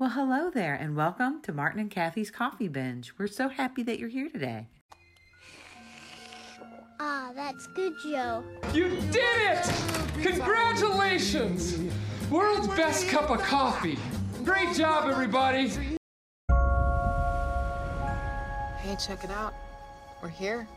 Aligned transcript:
Well, 0.00 0.10
hello 0.10 0.48
there, 0.48 0.76
and 0.76 0.94
welcome 0.94 1.42
to 1.42 1.52
Martin 1.52 1.80
and 1.80 1.90
Kathy's 1.90 2.30
Coffee 2.30 2.68
Binge. 2.68 3.12
We're 3.18 3.26
so 3.26 3.48
happy 3.48 3.82
that 3.82 3.98
you're 3.98 4.08
here 4.08 4.28
today. 4.28 4.68
Ah, 7.00 7.32
that's 7.34 7.66
good, 7.66 7.94
Joe. 8.04 8.44
You 8.72 8.90
did 9.10 9.16
it! 9.16 9.66
Congratulations! 10.22 11.76
World's 12.30 12.68
best 12.68 13.08
cup 13.08 13.28
of 13.30 13.40
coffee. 13.40 13.98
Great 14.44 14.72
job, 14.76 15.10
everybody. 15.10 15.66
Hey, 18.78 18.96
check 19.04 19.24
it 19.24 19.32
out. 19.32 19.52
We're 20.22 20.28
here. 20.28 20.68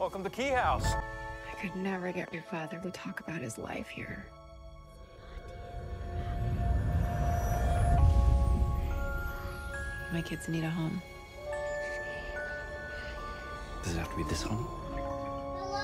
Welcome 0.00 0.24
to 0.24 0.30
Key 0.30 0.48
House. 0.48 0.94
I 0.94 1.54
could 1.60 1.76
never 1.76 2.10
get 2.10 2.34
your 2.34 2.42
father 2.42 2.80
to 2.82 2.90
talk 2.90 3.20
about 3.20 3.40
his 3.40 3.56
life 3.56 3.86
here. 3.86 4.26
My 10.14 10.22
kids 10.22 10.48
need 10.48 10.62
a 10.62 10.70
home. 10.70 11.02
Does 13.82 13.96
it 13.96 13.98
have 13.98 14.08
to 14.10 14.16
be 14.16 14.22
this 14.22 14.42
home? 14.42 14.64
Hello? 15.58 15.80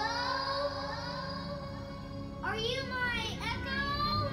Are 2.45 2.57
you 2.57 2.81
my 2.89 3.25
echo? 3.51 4.31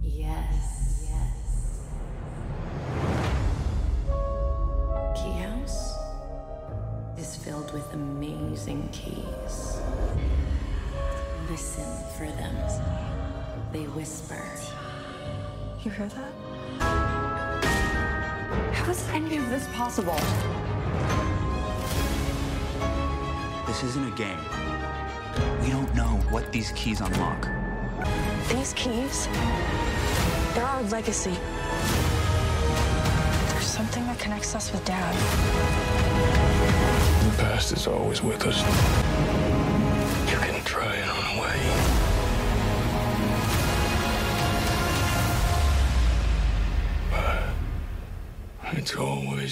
Yes. 0.00 1.10
Yes. 1.10 1.90
Key 5.16 5.34
House 5.42 5.98
is 7.18 7.34
filled 7.34 7.72
with 7.72 7.92
amazing 7.94 8.88
keys. 8.92 9.80
Listen 11.50 11.90
for 12.16 12.26
them. 12.26 12.54
They 13.72 13.86
whisper. 13.86 14.40
You 15.82 15.90
hear 15.90 16.06
that? 16.06 16.45
How 18.72 18.90
is 18.90 19.08
any 19.10 19.36
of 19.36 19.50
this 19.50 19.66
possible? 19.74 20.18
This 23.66 23.82
isn't 23.82 24.06
a 24.06 24.16
game. 24.16 24.38
We 25.62 25.70
don't 25.70 25.92
know 25.94 26.20
what 26.30 26.52
these 26.52 26.72
keys 26.72 27.00
unlock. 27.00 27.48
These 28.48 28.72
keys, 28.74 29.26
they're 30.54 30.64
our 30.64 30.82
legacy. 30.84 31.36
There's 33.48 33.66
something 33.66 34.06
that 34.06 34.18
connects 34.18 34.54
us 34.54 34.72
with 34.72 34.84
Dad. 34.84 35.14
The 37.24 37.42
past 37.42 37.72
is 37.72 37.86
always 37.86 38.22
with 38.22 38.46
us. 38.46 39.05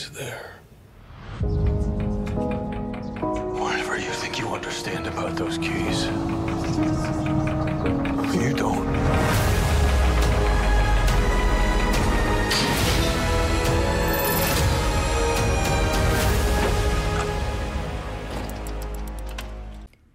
Always 0.05 0.19
there. 0.19 0.57
Whatever 3.53 3.97
you 3.97 4.11
think 4.11 4.39
you 4.39 4.49
understand 4.49 5.07
about 5.07 5.37
those 5.37 5.59
keys, 5.59 6.05
you 8.35 8.53
don't. 8.55 8.85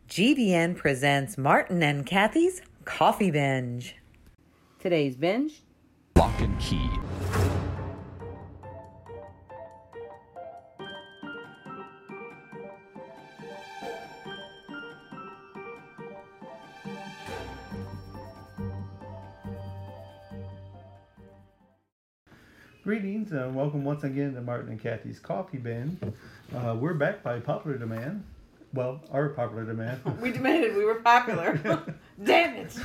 GVN 0.09 0.75
presents 0.75 1.37
Martin 1.37 1.81
and 1.81 2.05
Kathy's 2.05 2.61
Coffee 2.83 3.31
Binge. 3.31 3.95
Today's 4.79 5.15
binge 5.15 5.61
Locke 6.15 6.41
and 6.41 6.59
Key. 6.59 6.89
Greetings 22.89 23.31
and 23.31 23.53
welcome 23.53 23.83
once 23.83 24.03
again 24.03 24.33
to 24.33 24.41
Martin 24.41 24.72
and 24.72 24.81
Kathy's 24.81 25.19
Coffee 25.19 25.59
Bin. 25.59 26.00
Uh, 26.51 26.75
we're 26.75 26.95
back 26.95 27.22
by 27.22 27.39
popular 27.39 27.77
demand. 27.77 28.23
Well, 28.73 29.03
our 29.11 29.29
popular 29.29 29.63
demand. 29.63 30.01
We 30.19 30.31
demanded 30.31 30.75
we 30.75 30.85
were 30.85 30.95
popular. 30.95 31.59
Damn 32.23 32.55
it. 32.55 32.75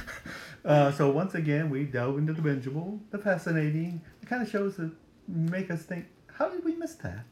Uh, 0.63 0.93
so 0.93 1.11
once 1.11 1.35
again, 1.35 1.71
we 1.71 1.85
delve 1.85 2.19
into 2.19 2.35
the 2.35 2.43
bingeable, 2.43 3.01
the 3.13 3.17
fascinating, 3.17 4.03
the 4.21 4.27
kind 4.27 4.43
of 4.43 4.51
shows 4.51 4.77
that 4.77 4.91
make 5.27 5.71
us 5.71 5.85
think, 5.85 6.05
how 6.35 6.51
did 6.51 6.67
we 6.67 6.75
miss 6.75 6.97
that? 6.97 7.25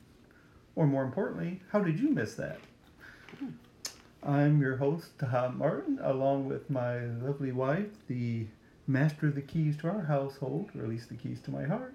Or 0.74 0.86
more 0.86 1.02
importantly, 1.02 1.60
how 1.72 1.80
did 1.80 2.00
you 2.00 2.08
miss 2.08 2.36
that? 2.36 2.58
I'm 4.22 4.62
your 4.62 4.78
host, 4.78 5.18
Tom 5.18 5.58
Martin, 5.58 5.98
along 6.02 6.48
with 6.48 6.70
my 6.70 7.00
lovely 7.00 7.52
wife, 7.52 7.90
the 8.08 8.46
master 8.86 9.26
of 9.26 9.34
the 9.34 9.42
keys 9.42 9.76
to 9.82 9.90
our 9.90 10.04
household, 10.04 10.70
or 10.74 10.84
at 10.84 10.88
least 10.88 11.10
the 11.10 11.16
keys 11.16 11.38
to 11.42 11.50
my 11.50 11.64
heart, 11.64 11.94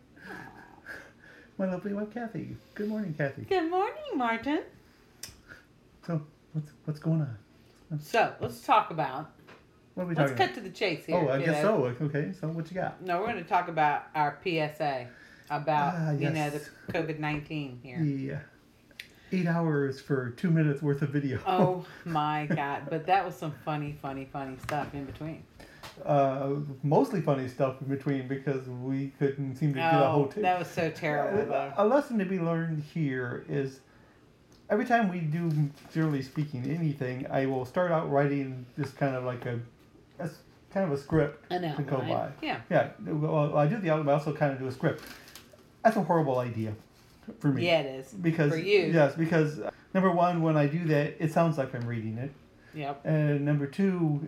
my 1.57 1.65
lovely 1.65 1.93
wife, 1.93 2.13
Kathy. 2.13 2.55
Good 2.75 2.87
morning, 2.87 3.13
Kathy. 3.17 3.43
Good 3.43 3.69
morning, 3.69 4.03
Martin. 4.15 4.61
So, 6.05 6.21
what's 6.53 6.71
what's 6.85 6.99
going 6.99 7.21
on? 7.21 7.37
So, 7.99 8.33
let's 8.39 8.61
talk 8.61 8.91
about. 8.91 9.31
What 9.95 10.03
are 10.03 10.07
we 10.07 10.15
talking 10.15 10.33
about? 10.33 10.39
Let's 10.39 10.39
talking 10.39 10.47
cut 10.55 10.55
to 10.55 10.61
the 10.61 10.75
chase 10.75 11.05
here. 11.05 11.15
Oh, 11.17 11.27
I 11.27 11.37
you 11.39 11.45
guess 11.45 11.63
know. 11.63 11.95
so. 11.99 12.05
Okay, 12.05 12.31
so 12.39 12.47
what 12.49 12.69
you 12.69 12.75
got? 12.75 13.01
No, 13.01 13.19
we're 13.19 13.27
going 13.27 13.43
to 13.43 13.49
talk 13.49 13.67
about 13.67 14.03
our 14.13 14.37
PSA 14.43 15.07
about, 15.49 15.93
Ah, 15.95 16.11
you 16.11 16.29
know, 16.29 16.35
yes. 16.35 16.69
the 16.87 16.93
COVID 16.93 17.19
19 17.19 17.79
here. 17.81 17.99
Yeah. 17.99 18.39
Eight 19.31 19.45
hours 19.47 19.99
for 19.99 20.29
two 20.31 20.49
minutes 20.49 20.81
worth 20.81 21.01
of 21.01 21.09
video. 21.09 21.39
Oh 21.45 21.85
my 22.05 22.45
God. 22.45 22.83
But 22.89 23.05
that 23.07 23.25
was 23.25 23.35
some 23.35 23.53
funny, 23.65 23.97
funny, 24.01 24.27
funny 24.31 24.55
stuff 24.63 24.93
in 24.93 25.05
between. 25.05 25.43
Uh, 26.05 26.51
mostly 26.83 27.21
funny 27.21 27.47
stuff 27.47 27.81
in 27.81 27.87
between 27.87 28.27
because 28.27 28.67
we 28.69 29.11
couldn't 29.19 29.55
seem 29.55 29.73
to 29.73 29.79
get 29.79 29.93
a 29.93 30.07
Oh, 30.07 30.11
hotel. 30.23 30.43
that 30.43 30.59
was 30.59 30.67
so 30.69 30.89
terrible. 30.91 31.45
though. 31.51 31.73
A 31.77 31.85
lesson 31.85 32.17
to 32.19 32.25
be 32.25 32.39
learned 32.39 32.83
here 32.93 33.45
is 33.49 33.79
every 34.69 34.85
time 34.85 35.09
we 35.11 35.19
do, 35.19 35.51
generally 35.93 36.21
speaking, 36.21 36.63
anything, 36.69 37.25
I 37.29 37.45
will 37.47 37.65
start 37.65 37.91
out 37.91 38.09
writing 38.11 38.65
just 38.79 38.95
kind 38.95 39.15
of 39.15 39.23
like 39.25 39.45
a, 39.45 39.59
a 40.19 40.23
s- 40.23 40.37
kind 40.71 40.85
of 40.85 40.91
a 40.97 41.01
script 41.01 41.51
An 41.51 41.75
to 41.75 41.81
go 41.83 41.97
by. 41.97 42.29
yeah. 42.41 42.61
Yeah. 42.69 42.89
Well, 43.05 43.57
I 43.57 43.67
do 43.67 43.77
the 43.77 43.89
outline, 43.89 44.05
but 44.05 44.11
I 44.11 44.15
also 44.15 44.33
kind 44.33 44.53
of 44.53 44.59
do 44.59 44.67
a 44.67 44.71
script. 44.71 45.03
That's 45.83 45.97
a 45.97 46.03
horrible 46.03 46.39
idea 46.39 46.73
for 47.39 47.47
me. 47.47 47.65
Yeah, 47.65 47.79
it 47.81 47.99
is. 47.99 48.13
Because 48.13 48.51
For 48.51 48.57
you. 48.57 48.91
yes, 48.93 49.15
because 49.15 49.59
uh, 49.59 49.71
number 49.93 50.11
one, 50.11 50.41
when 50.41 50.57
I 50.57 50.67
do 50.67 50.85
that, 50.85 51.15
it 51.19 51.31
sounds 51.31 51.57
like 51.57 51.73
I'm 51.73 51.87
reading 51.87 52.17
it. 52.17 52.31
Yep. 52.73 53.01
And 53.05 53.45
number 53.45 53.67
two, 53.67 54.27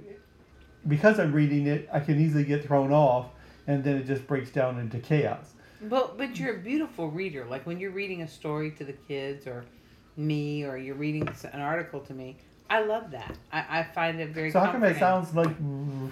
because 0.87 1.19
I'm 1.19 1.33
reading 1.33 1.67
it, 1.67 1.89
I 1.91 1.99
can 1.99 2.19
easily 2.19 2.43
get 2.43 2.65
thrown 2.65 2.91
off, 2.91 3.27
and 3.67 3.83
then 3.83 3.97
it 3.97 4.07
just 4.07 4.25
breaks 4.27 4.49
down 4.49 4.79
into 4.79 4.99
chaos. 4.99 5.53
But 5.81 6.17
but 6.17 6.37
you're 6.37 6.55
a 6.55 6.59
beautiful 6.59 7.09
reader. 7.09 7.45
Like 7.45 7.65
when 7.65 7.79
you're 7.79 7.91
reading 7.91 8.21
a 8.21 8.27
story 8.27 8.71
to 8.71 8.83
the 8.83 8.93
kids 8.93 9.47
or 9.47 9.65
me, 10.17 10.65
or 10.65 10.77
you're 10.77 10.95
reading 10.95 11.27
an 11.53 11.61
article 11.61 11.99
to 12.01 12.13
me. 12.13 12.37
I 12.69 12.83
love 12.83 13.11
that. 13.11 13.35
I, 13.51 13.79
I 13.79 13.83
find 13.83 14.19
it 14.19 14.29
very. 14.29 14.51
So 14.51 14.59
how 14.59 14.71
come 14.71 14.83
it 14.83 14.99
sounds 14.99 15.33
like 15.33 15.55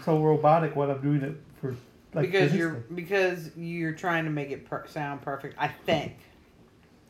so 0.03 0.19
robotic 0.19 0.75
when 0.75 0.89
I'm 0.89 1.01
doing 1.01 1.21
it 1.21 1.35
for 1.61 1.75
like 2.13 2.31
because 2.31 2.53
you're 2.55 2.71
because 2.95 3.55
you're 3.55 3.93
trying 3.93 4.23
to 4.23 4.31
make 4.31 4.49
it 4.49 4.65
per- 4.65 4.87
sound 4.87 5.21
perfect. 5.21 5.55
I 5.59 5.67
think, 5.67 6.17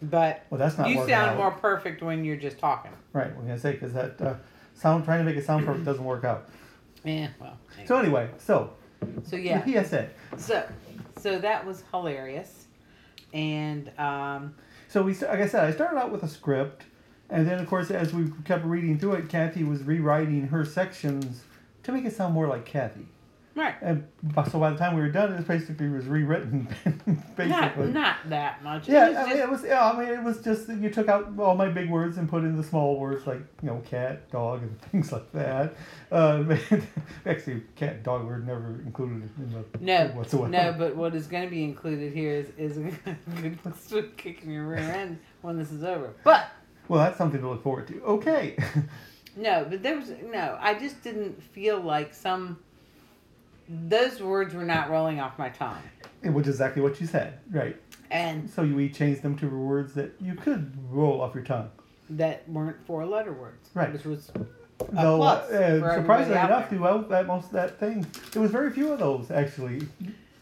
but 0.01 0.43
Well, 0.49 0.59
that's 0.59 0.77
not 0.77 0.89
you 0.89 0.97
sound 1.07 1.31
out. 1.31 1.37
more 1.37 1.51
perfect 1.51 2.01
when 2.01 2.23
you're 2.23 2.35
just 2.37 2.59
talking. 2.59 2.91
right. 3.13 3.35
We're 3.35 3.43
gonna 3.43 3.57
say 3.59 3.73
because 3.73 3.93
that 3.93 4.19
uh, 4.21 4.35
sound 4.75 5.05
trying 5.05 5.19
to 5.19 5.25
make 5.25 5.35
it 5.37 5.45
sound 5.45 5.65
perfect 5.65 5.85
doesn't 5.85 6.03
work 6.05 6.23
out. 6.23 6.49
Yeah. 7.03 7.29
Well. 7.39 7.57
So 7.85 7.97
anyway, 7.97 8.29
so 8.37 8.71
So 9.23 9.35
yeah. 9.35 9.63
PSA. 9.83 10.09
So 10.37 10.67
so 11.19 11.39
that 11.39 11.65
was 11.65 11.83
hilarious, 11.91 12.65
and 13.33 13.91
um, 13.97 14.53
So 14.87 15.01
we, 15.03 15.13
like 15.15 15.39
I 15.41 15.47
said, 15.47 15.63
I 15.63 15.71
started 15.71 15.97
out 15.97 16.11
with 16.11 16.23
a 16.23 16.27
script, 16.27 16.83
and 17.29 17.47
then 17.47 17.59
of 17.59 17.67
course 17.67 17.89
as 17.91 18.13
we 18.13 18.31
kept 18.45 18.65
reading 18.65 18.99
through 18.99 19.13
it, 19.13 19.29
Kathy 19.29 19.63
was 19.63 19.83
rewriting 19.83 20.47
her 20.49 20.63
sections 20.65 21.43
to 21.83 21.91
make 21.91 22.05
it 22.05 22.13
sound 22.15 22.33
more 22.33 22.47
like 22.47 22.65
Kathy. 22.65 23.07
Right. 23.57 23.75
And 23.81 24.07
so 24.51 24.59
by 24.59 24.69
the 24.69 24.77
time 24.77 24.95
we 24.95 25.01
were 25.01 25.09
done, 25.09 25.33
it 25.33 25.47
basically 25.47 25.89
was 25.89 26.05
rewritten, 26.05 26.67
basically. 27.35 27.91
not 27.91 28.17
that 28.29 28.63
much. 28.63 28.87
It 28.87 28.93
Yeah, 28.93 29.09
was 29.09 29.17
I 29.17 29.21
mean, 29.23 29.29
just- 29.37 29.39
it 29.43 29.49
was. 29.49 29.63
Yeah, 29.65 29.91
I 29.91 29.99
mean, 29.99 30.09
it 30.09 30.23
was 30.23 30.41
just 30.41 30.67
that 30.67 30.77
you 30.77 30.89
took 30.89 31.09
out 31.09 31.33
all 31.39 31.55
my 31.55 31.67
big 31.67 31.89
words 31.89 32.17
and 32.17 32.29
put 32.29 32.43
in 32.43 32.55
the 32.55 32.63
small 32.63 32.99
words 32.99 33.27
like 33.27 33.39
you 33.61 33.67
know, 33.69 33.81
cat, 33.89 34.29
dog, 34.31 34.61
and 34.61 34.81
things 34.91 35.11
like 35.11 35.29
that. 35.33 35.73
Uh, 36.11 36.55
actually, 37.25 37.63
cat 37.75 37.95
and 37.95 38.03
dog 38.03 38.23
were 38.25 38.39
never 38.39 38.79
included 38.85 39.29
in 39.37 39.51
the 39.51 39.63
No, 39.81 40.07
whatsoever. 40.09 40.49
no, 40.49 40.73
but 40.77 40.95
what 40.95 41.15
is 41.15 41.27
going 41.27 41.43
to 41.43 41.49
be 41.49 41.63
included 41.63 42.13
here 42.13 42.31
is, 42.33 42.47
is 42.57 42.77
a 42.77 42.91
good 43.41 43.59
swift 43.81 44.17
kick 44.17 44.43
in 44.43 44.51
your 44.51 44.67
rear 44.67 44.79
end 44.79 45.19
when 45.41 45.57
this 45.57 45.71
is 45.71 45.83
over. 45.83 46.13
But 46.23 46.47
Well, 46.87 47.03
that's 47.03 47.17
something 47.17 47.41
to 47.41 47.49
look 47.49 47.63
forward 47.63 47.87
to. 47.87 48.01
Okay. 48.03 48.57
no, 49.35 49.65
but 49.69 49.83
there 49.83 49.97
was 49.97 50.11
no. 50.31 50.57
I 50.59 50.73
just 50.75 51.03
didn't 51.03 51.41
feel 51.43 51.79
like 51.79 52.13
some. 52.13 52.59
Those 53.69 54.21
words 54.21 54.53
were 54.53 54.63
not 54.65 54.89
rolling 54.89 55.19
off 55.19 55.37
my 55.37 55.49
tongue. 55.49 55.81
Which 56.23 56.47
is 56.47 56.55
exactly 56.55 56.81
what 56.81 56.99
you 56.99 57.07
said, 57.07 57.39
right? 57.51 57.75
And 58.09 58.49
So 58.49 58.63
we 58.63 58.89
changed 58.89 59.21
them 59.21 59.37
to 59.39 59.47
words 59.47 59.93
that 59.95 60.13
you 60.21 60.35
could 60.35 60.73
roll 60.89 61.21
off 61.21 61.35
your 61.35 61.43
tongue. 61.43 61.69
that 62.09 62.47
weren't 62.49 62.77
four 62.85 63.05
letter 63.05 63.33
words. 63.33 63.69
Right. 63.73 63.91
Which 63.91 64.05
was 64.05 64.31
Though, 64.91 65.17
plus 65.17 65.49
uh, 65.51 65.95
surprisingly 65.95 66.37
enough, 66.39 66.69
throughout 66.69 67.09
that 67.09 67.25
most 67.27 67.47
of 67.47 67.51
that 67.53 67.79
thing, 67.79 68.05
there 68.31 68.41
was 68.41 68.51
very 68.51 68.69
few 68.71 68.91
of 68.93 68.99
those 68.99 69.31
actually. 69.31 69.81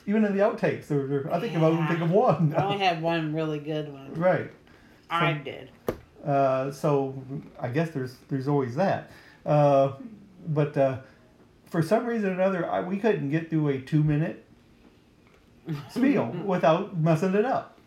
Even 0.07 0.23
in 0.25 0.33
the 0.37 0.43
outtakes, 0.43 0.87
there, 0.87 0.99
were- 0.99 1.29
I 1.33 1.39
think 1.39 1.53
if 1.55 1.63
I 1.63 1.87
think 1.87 2.01
of 2.01 2.11
one. 2.11 2.53
I 2.55 2.65
only 2.65 2.77
had 2.85 3.01
one 3.01 3.33
really 3.33 3.57
good 3.59 3.91
one. 3.91 4.13
right. 4.15 4.51
I 5.09 5.33
did. 5.33 5.71
Uh, 6.23 6.71
so 6.71 7.15
I 7.59 7.69
guess 7.69 7.89
there's 7.91 8.15
there's 8.29 8.47
always 8.47 8.75
that. 8.75 9.09
Uh, 9.45 9.93
but 10.47 10.75
uh, 10.77 10.97
for 11.75 11.81
some 11.81 12.05
reason 12.05 12.29
or 12.29 12.33
another, 12.35 12.71
I, 12.71 12.79
we 12.79 12.97
couldn't 12.97 13.31
get 13.31 13.49
through 13.49 13.67
a 13.67 13.79
two 13.79 14.01
minute 14.01 14.45
spiel 15.89 16.27
without 16.45 16.97
messing 16.97 17.33
it 17.33 17.43
up. 17.43 17.77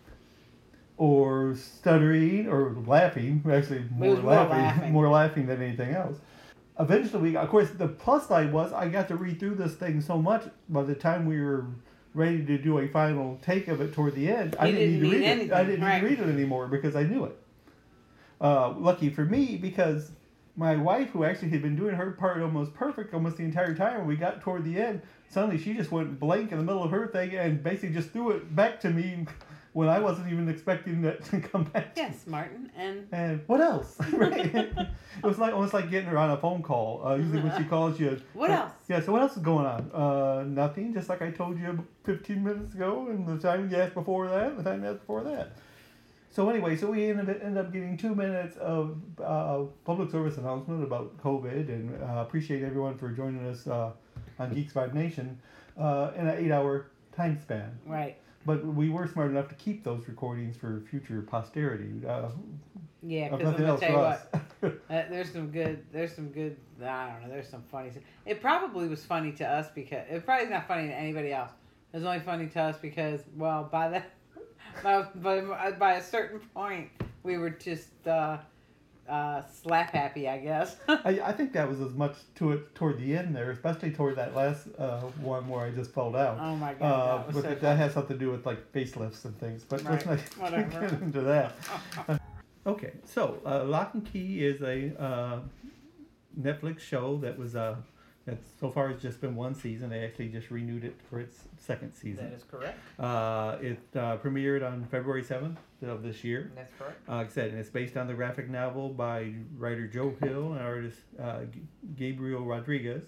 Or 0.99 1.55
stuttering 1.55 2.49
or 2.49 2.77
laughing. 2.87 3.43
Actually, 3.51 3.85
more, 3.91 4.11
was 4.11 4.23
more 4.23 4.33
laughing, 4.33 4.59
laughing. 4.59 4.93
more 4.93 5.09
laughing 5.09 5.47
than 5.47 5.63
anything 5.63 5.95
else. 5.95 6.19
Eventually, 6.79 7.23
we 7.23 7.33
got, 7.33 7.45
of 7.45 7.51
course, 7.51 7.71
the 7.71 7.89
plus 7.89 8.29
side 8.29 8.53
was 8.53 8.75
I 8.75 8.89
got 8.89 9.09
to 9.09 9.17
read 9.17 9.41
through 9.41 9.55
this 9.55 9.73
thing 9.73 10.03
so 10.03 10.19
much 10.19 10.45
by 10.69 10.83
the 10.83 10.95
time 10.95 11.25
we 11.25 11.41
were 11.41 11.65
ready 12.13 12.45
to 12.45 12.59
do 12.59 12.81
a 12.81 12.89
final 12.89 13.39
take 13.41 13.69
of 13.69 13.81
it 13.81 13.95
toward 13.95 14.17
the 14.17 14.29
end, 14.29 14.55
I 14.61 14.67
didn't, 14.67 14.81
didn't 14.81 14.93
need 14.93 15.01
to 15.01 15.17
read 15.17 15.23
it. 15.23 15.53
I 15.55 15.65
didn't 15.65 15.81
right. 15.81 16.03
need 16.03 16.17
to 16.17 16.23
read 16.25 16.29
it 16.29 16.35
anymore 16.35 16.67
because 16.67 16.95
I 16.95 17.05
knew 17.05 17.25
it. 17.25 17.39
Uh, 18.39 18.75
lucky 18.77 19.09
for 19.09 19.25
me 19.25 19.57
because 19.57 20.11
my 20.59 20.75
wife, 20.75 21.11
who 21.11 21.23
actually 21.25 21.51
had 21.51 21.63
been 21.63 21.77
doing 21.77 21.95
her 21.95 22.11
part 22.11 22.43
almost 22.43 22.75
perfect 22.75 23.15
almost 23.15 23.37
the 23.37 23.45
entire 23.45 23.75
time, 23.77 23.99
when 23.99 24.09
we 24.09 24.17
got 24.17 24.41
toward 24.41 24.65
the 24.65 24.77
end, 24.77 25.01
suddenly 25.29 25.57
she 25.57 25.73
just 25.73 25.93
went 25.93 26.19
blank 26.19 26.51
in 26.51 26.59
the 26.59 26.65
middle 26.65 26.83
of 26.83 26.91
her 26.91 27.07
thing 27.07 27.35
and 27.37 27.63
basically 27.63 27.91
just 27.91 28.11
threw 28.11 28.33
it 28.33 28.55
back 28.57 28.81
to 28.81 28.91
me 28.91 29.25
when 29.73 29.89
I 29.89 30.01
wasn't 30.01 30.33
even 30.33 30.49
expecting 30.49 31.01
that 31.03 31.25
to 31.27 31.41
come 31.41 31.63
back. 31.63 31.93
Yes, 31.97 32.27
Martin. 32.27 32.73
And 32.77 33.07
and 33.13 33.41
what 33.47 33.61
else? 33.61 33.97
right? 34.13 34.53
it 34.53 34.89
was 35.23 35.39
like 35.39 35.55
almost 35.55 35.75
like 35.75 35.91
getting 35.91 36.09
her 36.09 36.19
on 36.19 36.33
a 36.33 36.37
phone 36.37 36.61
call. 36.61 37.07
Uh, 37.07 37.15
usually 37.15 37.41
when 37.41 37.57
she 37.57 37.63
calls 37.69 38.01
you, 38.01 38.21
What 38.33 38.51
else? 38.51 38.73
Yeah. 38.89 39.01
So 39.01 39.13
what 39.13 39.23
else 39.23 39.37
is 39.37 39.43
going 39.45 39.67
on? 39.67 39.93
Uh, 39.93 40.43
nothing. 40.43 40.93
Just 40.93 41.09
like 41.09 41.23
I 41.23 41.31
told 41.31 41.57
you 41.61 41.87
15 42.03 42.43
minutes 42.43 42.75
ago, 42.75 43.07
and 43.09 43.29
the 43.29 43.39
time 43.39 43.71
you 43.71 43.77
asked 43.77 43.95
before 43.95 44.27
that, 44.29 44.51
and 44.51 44.59
the 44.59 44.65
time 44.65 44.83
you 44.83 44.91
asked 44.91 45.01
before 45.01 45.23
that. 45.23 45.53
So 46.31 46.49
anyway, 46.51 46.77
so 46.77 46.91
we 46.91 47.11
ended, 47.11 47.57
up 47.57 47.73
getting 47.73 47.97
two 47.97 48.15
minutes 48.15 48.57
of 48.59 48.99
uh, 49.23 49.63
public 49.85 50.11
service 50.11 50.37
announcement 50.37 50.85
about 50.85 51.17
COVID, 51.19 51.69
and 51.69 52.03
uh, 52.03 52.21
appreciate 52.21 52.63
everyone 52.63 52.99
for 52.99 53.11
joining 53.11 53.45
us 53.47 53.67
uh, 53.67 53.93
on 54.39 54.55
Geek 54.55 54.73
Vibes 54.73 54.95
Nation 54.95 55.41
uh, 55.79 56.11
in 56.17 56.27
an 56.29 56.45
eight-hour 56.45 56.91
time 57.17 57.39
span. 57.41 57.79
right. 57.87 58.17
But 58.47 58.65
we 58.65 58.89
were 58.89 59.07
smart 59.07 59.31
enough 59.31 59.49
to 59.49 59.55
keep 59.57 59.85
those 59.85 60.07
recordings 60.09 60.57
for 60.57 60.83
future 60.89 61.21
posterity. 61.23 62.07
Uh, 62.07 62.31
Yeah, 63.03 63.29
because 63.29 63.55
I'm 63.55 63.61
gonna 63.61 63.79
tell 63.79 63.91
you 63.91 63.97
what. 63.97 64.35
Uh, 64.63 64.71
there's 64.89 65.31
some 65.31 65.51
good. 65.51 65.85
There's 65.93 66.15
some 66.15 66.29
good. 66.31 66.57
I 66.83 67.11
don't 67.11 67.23
know. 67.23 67.29
There's 67.29 67.49
some 67.49 67.63
funny. 67.71 67.91
It 68.27 68.41
probably 68.41 68.89
was 68.89 69.05
funny 69.05 69.33
to 69.33 69.47
us 69.47 69.69
because 69.75 70.05
it 70.09 70.25
probably 70.25 70.45
is 70.45 70.51
not 70.51 70.67
funny 70.67 70.89
to 70.89 70.95
anybody 70.95 71.33
else. 71.33 71.51
It 71.93 71.99
was 71.99 72.05
only 72.05 72.21
funny 72.21 72.47
to 72.49 72.61
us 72.61 72.77
because, 72.81 73.21
well, 73.37 73.69
by 73.71 73.89
that, 73.91 74.11
by, 74.83 75.03
by, 75.17 75.71
by 75.73 75.93
a 75.95 76.03
certain 76.03 76.41
point, 76.55 76.89
we 77.23 77.39
were 77.39 77.51
just 77.51 78.07
uh, 78.07 78.39
uh, 79.09 79.43
slap 79.63 79.93
happy, 79.93 80.29
I 80.29 80.39
guess. 80.39 80.77
I, 80.89 81.21
I 81.25 81.33
think 81.33 81.53
that 81.55 81.69
was 81.69 81.81
as 81.81 81.95
much 81.95 82.15
to 82.37 82.53
it 82.53 82.75
toward 82.75 82.99
the 82.99 83.17
end 83.17 83.35
there, 83.35 83.51
especially 83.51 83.91
toward 83.91 84.17
that 84.17 84.35
last 84.35 84.69
uh, 84.79 85.01
one 85.21 85.49
where 85.49 85.65
I 85.65 85.71
just 85.71 85.93
fell 85.93 86.15
out. 86.17 86.39
Oh 86.41 86.57
my 86.57 86.75
God, 86.75 86.85
Uh, 86.85 87.17
that 87.19 87.27
but 87.27 87.35
so 87.35 87.41
that, 87.43 87.61
that 87.61 87.77
has 87.79 87.95
something 87.95 88.19
to 88.19 88.25
do 88.25 88.31
with 88.31 88.45
like 88.47 88.73
facelifts 88.73 89.25
and 89.25 89.39
things. 89.39 89.65
But 89.65 89.85
let's 89.85 90.05
not 90.07 90.19
whatever. 90.39 90.81
get 90.81 91.03
into 91.03 91.21
that. 91.23 91.55
okay, 92.67 92.93
so 93.05 93.41
uh, 93.47 93.65
Locke 93.65 93.95
and 93.95 94.05
Key 94.13 94.45
is 94.45 94.63
a 94.63 95.01
uh, 95.03 95.41
Netflix 96.41 96.81
show 96.81 97.17
that 97.19 97.39
was 97.39 97.57
uh, 97.57 97.77
so 98.61 98.71
far 98.71 98.89
has 98.89 99.01
just 99.01 99.21
been 99.21 99.35
one 99.37 99.55
season. 99.55 99.91
They 99.91 100.05
actually 100.05 100.29
just 100.29 100.51
renewed 100.51 100.85
it 100.85 100.97
for 101.09 101.21
its 101.21 101.45
second 101.57 101.95
season. 101.95 102.29
that 102.31 102.37
is 102.37 102.43
correct. 102.43 102.79
Uh, 102.99 103.57
it 103.61 103.79
uh, 103.97 104.17
premiered 104.19 104.67
on 104.67 104.85
February 104.91 105.23
seventh 105.23 105.59
of 105.83 106.03
this 106.03 106.25
year. 106.25 106.51
That's 106.55 106.73
correct. 106.79 107.09
Uh, 107.09 107.17
like 107.17 107.27
I 107.29 107.31
said, 107.31 107.51
and 107.51 107.59
it's 107.59 107.71
based 107.71 107.97
on 107.97 108.07
the 108.07 108.15
graphic 108.15 108.49
novel 108.51 108.89
by 108.91 109.33
writer 109.57 109.87
Joe 109.87 110.15
Hill 110.23 110.53
and 110.53 110.61
artist 110.63 110.99
uh, 111.23 111.45
G- 111.45 111.63
Gabriel 111.97 112.45
Rodriguez. 112.45 113.05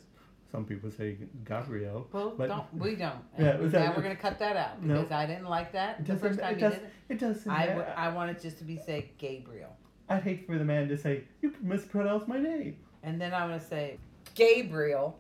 Some 0.53 0.65
people 0.65 0.91
say 0.91 1.17
Gabriel. 1.45 2.09
Well, 2.13 2.35
but 2.37 2.49
don't 2.49 2.75
we 2.75 2.97
don't. 2.97 3.15
Yeah, 3.39 3.53
now 3.59 3.69
that- 3.69 3.97
we're 3.97 4.03
gonna 4.03 4.17
cut 4.17 4.39
that 4.41 4.57
out 4.57 4.83
No. 4.83 4.95
because 4.97 5.13
I 5.13 5.27
didn't 5.27 5.47
like 5.47 5.73
that 5.73 6.01
it 6.01 6.07
the 6.07 6.17
first 6.17 6.41
time 6.41 6.53
it, 6.53 6.55
you 6.57 6.61
does, 6.61 6.75
did 6.75 6.83
it. 6.83 6.91
it 7.11 7.19
doesn't. 7.21 7.51
I, 7.53 7.67
w- 7.67 7.87
I 7.97 8.09
wanted 8.09 8.41
just 8.41 8.59
to 8.59 8.65
be 8.65 8.77
say 8.77 9.11
Gabriel, 9.19 9.77
I'd 10.09 10.23
hate 10.25 10.47
for 10.47 10.59
the 10.59 10.65
man 10.65 10.89
to 10.89 10.97
say, 10.99 11.23
You 11.41 11.55
mispronounced 11.63 12.27
my 12.27 12.39
name. 12.39 12.77
and 13.05 13.21
then 13.21 13.33
I'm 13.33 13.49
gonna 13.51 13.61
say 13.61 13.99
Gabriel 14.35 15.19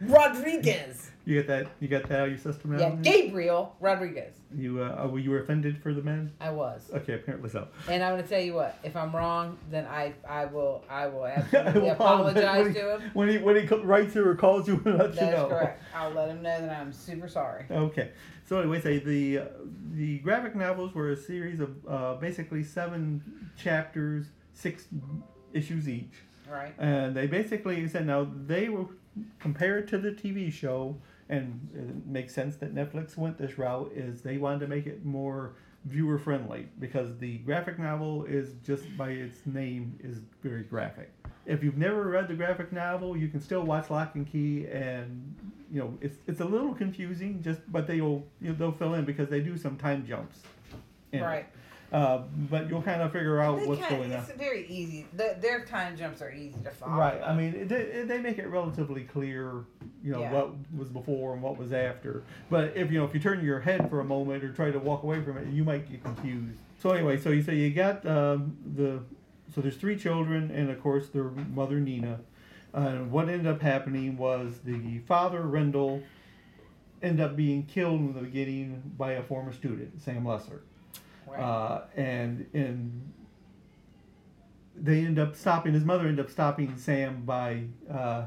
Rodriguez. 0.00 1.10
You 1.24 1.34
get 1.34 1.48
that? 1.48 1.66
You 1.80 1.88
got 1.88 2.08
that 2.08 2.20
out 2.20 2.24
of 2.26 2.30
your 2.30 2.38
system 2.38 2.76
now? 2.76 2.78
Yeah, 2.78 2.94
Gabriel 3.02 3.74
Rodriguez. 3.80 4.34
You 4.56 4.80
uh, 4.82 5.08
were 5.08 5.18
you 5.18 5.30
were 5.30 5.40
offended 5.40 5.82
for 5.82 5.92
the 5.92 6.02
man? 6.02 6.30
I 6.40 6.50
was, 6.50 6.88
Okay, 6.94 7.14
apparently 7.14 7.50
so. 7.50 7.66
and 7.88 8.00
I'm 8.02 8.12
gonna 8.16 8.22
tell 8.28 8.40
you 8.40 8.54
what. 8.54 8.78
If 8.84 8.94
I'm 8.94 9.14
wrong, 9.14 9.58
then 9.70 9.86
I 9.86 10.12
I 10.28 10.44
will 10.44 10.84
I 10.88 11.08
will 11.08 11.26
absolutely 11.26 11.88
apologize 11.88 12.72
to 12.74 12.94
him. 12.96 13.10
when 13.14 13.28
he 13.28 13.38
when 13.38 13.56
he 13.56 13.66
writes 13.74 14.14
you 14.14 14.24
or 14.28 14.36
calls 14.36 14.68
you 14.68 14.74
and 14.84 14.98
lets 14.98 15.16
you 15.16 15.22
know. 15.22 15.48
correct. 15.48 15.82
I'll 15.94 16.10
let 16.12 16.28
him 16.28 16.42
know 16.42 16.60
that 16.60 16.70
I'm 16.78 16.92
super 16.92 17.26
sorry. 17.26 17.64
Okay. 17.70 18.10
So 18.44 18.60
anyway, 18.60 18.80
say 18.80 18.98
the 19.00 19.38
uh, 19.38 19.44
the 19.94 20.18
graphic 20.18 20.54
novels 20.54 20.94
were 20.94 21.10
a 21.10 21.16
series 21.16 21.58
of 21.58 21.74
uh, 21.88 22.14
basically 22.14 22.62
seven 22.62 23.50
chapters, 23.56 24.26
six 24.56 24.86
issues 25.52 25.88
each, 25.88 26.14
Right. 26.50 26.74
and 26.78 27.14
they 27.14 27.26
basically 27.26 27.86
said 27.88 28.06
now 28.06 28.26
they 28.46 28.68
were 28.68 28.86
compared 29.38 29.86
to 29.88 29.98
the 29.98 30.10
TV 30.12 30.50
show, 30.52 30.96
and 31.28 31.68
it 31.74 32.06
makes 32.06 32.34
sense 32.34 32.56
that 32.56 32.74
Netflix 32.74 33.16
went 33.16 33.38
this 33.38 33.58
route 33.58 33.92
is 33.94 34.22
they 34.22 34.38
wanted 34.38 34.60
to 34.60 34.66
make 34.66 34.86
it 34.86 35.04
more 35.04 35.54
viewer 35.84 36.18
friendly 36.18 36.68
because 36.80 37.16
the 37.18 37.38
graphic 37.38 37.78
novel 37.78 38.24
is 38.24 38.54
just 38.64 38.84
by 38.96 39.10
its 39.10 39.38
name 39.46 39.96
is 40.02 40.18
very 40.42 40.64
graphic. 40.64 41.12
If 41.46 41.62
you've 41.62 41.78
never 41.78 42.08
read 42.08 42.26
the 42.28 42.34
graphic 42.34 42.72
novel, 42.72 43.16
you 43.16 43.28
can 43.28 43.40
still 43.40 43.62
watch 43.62 43.88
Locke 43.88 44.16
and 44.16 44.26
Key, 44.26 44.66
and 44.66 45.34
you 45.70 45.80
know 45.80 45.96
it's 46.00 46.18
it's 46.26 46.40
a 46.40 46.44
little 46.44 46.74
confusing, 46.74 47.42
just 47.42 47.60
but 47.70 47.86
they'll 47.86 48.24
you 48.40 48.48
know, 48.50 48.54
they'll 48.54 48.72
fill 48.72 48.94
in 48.94 49.04
because 49.04 49.28
they 49.28 49.40
do 49.40 49.56
some 49.56 49.76
time 49.76 50.04
jumps. 50.06 50.40
in 51.12 51.20
it. 51.20 51.46
Uh, 51.92 52.22
but 52.50 52.68
you'll 52.68 52.82
kind 52.82 53.00
of 53.00 53.12
figure 53.12 53.40
out 53.40 53.60
They 53.60 53.66
what's 53.66 53.80
kinda- 53.80 53.96
going 53.96 54.12
on. 54.12 54.18
It's 54.20 54.32
very 54.32 54.66
easy. 54.66 55.06
The, 55.14 55.36
their 55.40 55.64
time 55.64 55.96
jumps 55.96 56.20
are 56.20 56.32
easy 56.32 56.56
to 56.64 56.70
follow. 56.70 56.98
Right. 56.98 57.20
I 57.22 57.32
mean, 57.34 57.54
it, 57.54 58.08
they 58.08 58.18
make 58.18 58.38
it 58.38 58.48
relatively 58.48 59.04
clear, 59.04 59.64
you 60.02 60.12
know, 60.12 60.20
Yeah. 60.20 60.32
what 60.32 60.50
was 60.76 60.88
before 60.88 61.34
and 61.34 61.42
what 61.42 61.56
was 61.56 61.72
after. 61.72 62.24
But 62.50 62.76
if 62.76 62.90
you 62.90 62.98
know, 62.98 63.04
if 63.04 63.14
you 63.14 63.20
turn 63.20 63.44
your 63.44 63.60
head 63.60 63.88
for 63.88 64.00
a 64.00 64.04
moment 64.04 64.42
or 64.42 64.52
try 64.52 64.70
to 64.72 64.78
walk 64.80 65.04
away 65.04 65.22
from 65.22 65.38
it, 65.38 65.46
you 65.48 65.62
might 65.62 65.88
get 65.88 66.02
confused. 66.02 66.58
So 66.80 66.90
anyway, 66.90 67.18
so 67.18 67.30
you 67.30 67.42
say 67.42 67.54
you 67.54 67.70
got 67.72 68.04
um, 68.04 68.56
the, 68.74 69.00
so 69.54 69.60
there's 69.60 69.76
three 69.76 69.96
children 69.96 70.50
and 70.50 70.68
of 70.70 70.80
course 70.82 71.08
their 71.08 71.24
mother 71.30 71.78
Nina. 71.78 72.18
And 72.74 73.10
what 73.12 73.28
ended 73.28 73.46
up 73.46 73.62
happening 73.62 74.16
was 74.18 74.58
the 74.64 74.98
father 75.06 75.40
Rendell 75.42 76.02
ended 77.02 77.24
up 77.24 77.36
being 77.36 77.62
killed 77.64 78.00
in 78.00 78.12
the 78.12 78.20
beginning 78.22 78.82
by 78.98 79.12
a 79.12 79.22
former 79.22 79.52
student, 79.52 80.02
Sam 80.02 80.26
Lesser. 80.26 80.62
Right. 81.26 81.40
Uh, 81.40 81.82
and 81.96 82.46
and 82.52 83.12
they 84.76 85.00
end 85.00 85.18
up 85.18 85.34
stopping. 85.36 85.72
His 85.74 85.84
mother 85.84 86.06
ended 86.06 86.24
up 86.24 86.30
stopping 86.30 86.76
Sam 86.76 87.22
by 87.24 87.64
uh, 87.90 88.26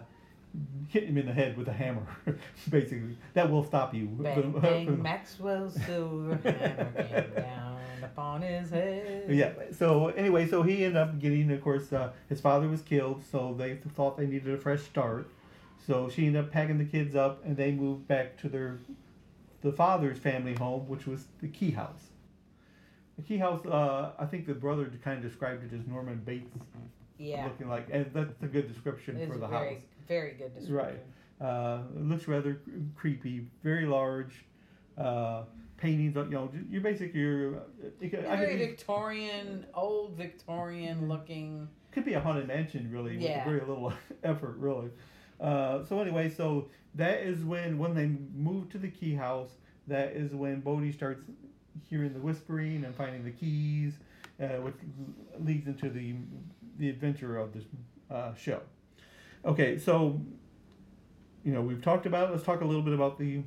hitting 0.88 1.10
him 1.10 1.18
in 1.20 1.26
the 1.28 1.34
head 1.34 1.58
with 1.58 1.68
a 1.68 1.74
hammer. 1.74 2.06
Basically, 2.70 3.18
that 3.34 3.50
will 3.50 3.64
stop 3.64 3.94
you. 3.94 4.06
Bang, 4.06 4.52
bang, 4.62 5.02
Maxwell's 5.02 5.76
silver 5.86 6.40
hammer 6.44 6.92
came 7.08 7.34
down 7.36 7.80
upon 8.04 8.42
his 8.42 8.70
head. 8.70 9.26
yeah. 9.30 9.52
So 9.72 10.08
anyway, 10.10 10.48
so 10.48 10.64
he 10.64 10.86
ended 10.86 10.98
up 10.98 11.20
getting. 11.20 11.52
Of 11.52 11.62
course, 11.62 11.94
uh, 11.94 12.12
his 12.28 12.42
father 12.42 12.68
was 12.68 12.82
killed, 12.82 13.24
so 13.32 13.56
they 13.58 13.76
thought 13.96 14.18
they 14.18 14.28
needed 14.28 14.54
a 14.54 14.58
fresh 14.58 14.82
start. 14.82 15.30
So 15.86 16.10
she 16.10 16.28
ended 16.28 16.46
up 16.46 16.52
packing 16.52 16.78
the 16.78 16.86
kids 16.86 17.16
up, 17.16 17.44
and 17.46 17.56
they 17.56 17.72
moved 17.72 18.08
back 18.08 18.38
to 18.42 18.50
their 18.50 18.80
the 19.62 19.72
father's 19.72 20.18
family 20.18 20.56
home, 20.56 20.88
which 20.88 21.06
was 21.06 21.26
the 21.42 21.48
Key 21.48 21.72
House. 21.72 22.09
Key 23.28 23.38
House, 23.38 23.66
uh, 23.66 24.12
I 24.20 24.26
think 24.26 24.46
the 24.48 24.54
brother 24.54 24.92
kind 25.04 25.18
of 25.24 25.24
described 25.30 25.64
it 25.64 25.76
as 25.78 25.86
Norman 25.88 26.22
Bates 26.26 26.56
Yeah. 27.18 27.46
looking 27.46 27.68
like, 27.68 27.88
and 27.92 28.06
that's 28.14 28.42
a 28.44 28.48
good 28.48 28.68
description 28.68 29.18
It's 29.18 29.32
for 29.32 29.38
the 29.40 29.48
very, 29.48 29.74
house. 29.76 29.84
very 30.08 30.32
good 30.34 30.54
description. 30.54 30.76
Right. 30.76 31.00
Uh, 31.42 31.84
looks 31.96 32.28
rather 32.28 32.62
creepy, 32.96 33.48
very 33.64 33.86
large. 33.86 34.46
Uh, 34.98 35.44
paintings, 35.78 36.18
of- 36.18 36.28
you 36.28 36.34
know, 36.34 36.52
you 36.70 36.82
basically 36.82 37.18
you're. 37.22 37.54
It 38.02 38.10
could, 38.12 38.24
Very 38.26 38.58
Victorian, 38.58 39.66
old 39.74 40.18
Victorian 40.18 41.08
looking. 41.08 41.70
could 41.92 42.04
be 42.04 42.14
a 42.16 42.20
haunted 42.20 42.48
mansion, 42.50 42.92
really, 42.92 43.18
Yeah. 43.18 43.38
with 43.38 43.46
very 43.46 43.60
little 43.62 43.94
effort, 44.24 44.58
really. 44.58 44.90
Uh, 45.40 45.86
so 45.86 46.02
anyway, 46.02 46.30
so 46.30 46.68
that 46.96 47.22
is 47.22 47.46
when 47.46 47.78
when 47.78 47.94
they 47.96 48.08
move 48.36 48.68
to 48.72 48.78
the 48.78 48.90
key 48.90 49.14
house. 49.16 49.52
That 49.88 50.12
is 50.12 50.34
when 50.34 50.60
Bode 50.60 50.94
starts 50.94 51.24
hearing 51.90 52.14
the 52.14 52.20
whispering 52.20 52.84
and 52.86 52.96
finding 52.96 53.24
the 53.24 53.32
keys, 53.32 53.94
uh, 54.42 54.48
which 54.58 54.76
leads 55.40 55.68
into 55.68 55.90
the 55.90 56.16
the 56.78 56.90
adventure 56.90 57.38
of 57.38 57.54
this 57.54 57.64
uh, 58.10 58.34
show. 58.36 58.62
Okay, 59.46 59.78
so 59.78 60.20
you 61.44 61.54
know 61.54 61.62
we've 61.62 61.82
talked 61.82 62.06
about. 62.06 62.30
it. 62.30 62.32
Let's 62.32 62.44
talk 62.44 62.62
a 62.62 62.66
little 62.66 62.82
bit 62.82 62.94
about 62.94 63.18
the 63.18 63.42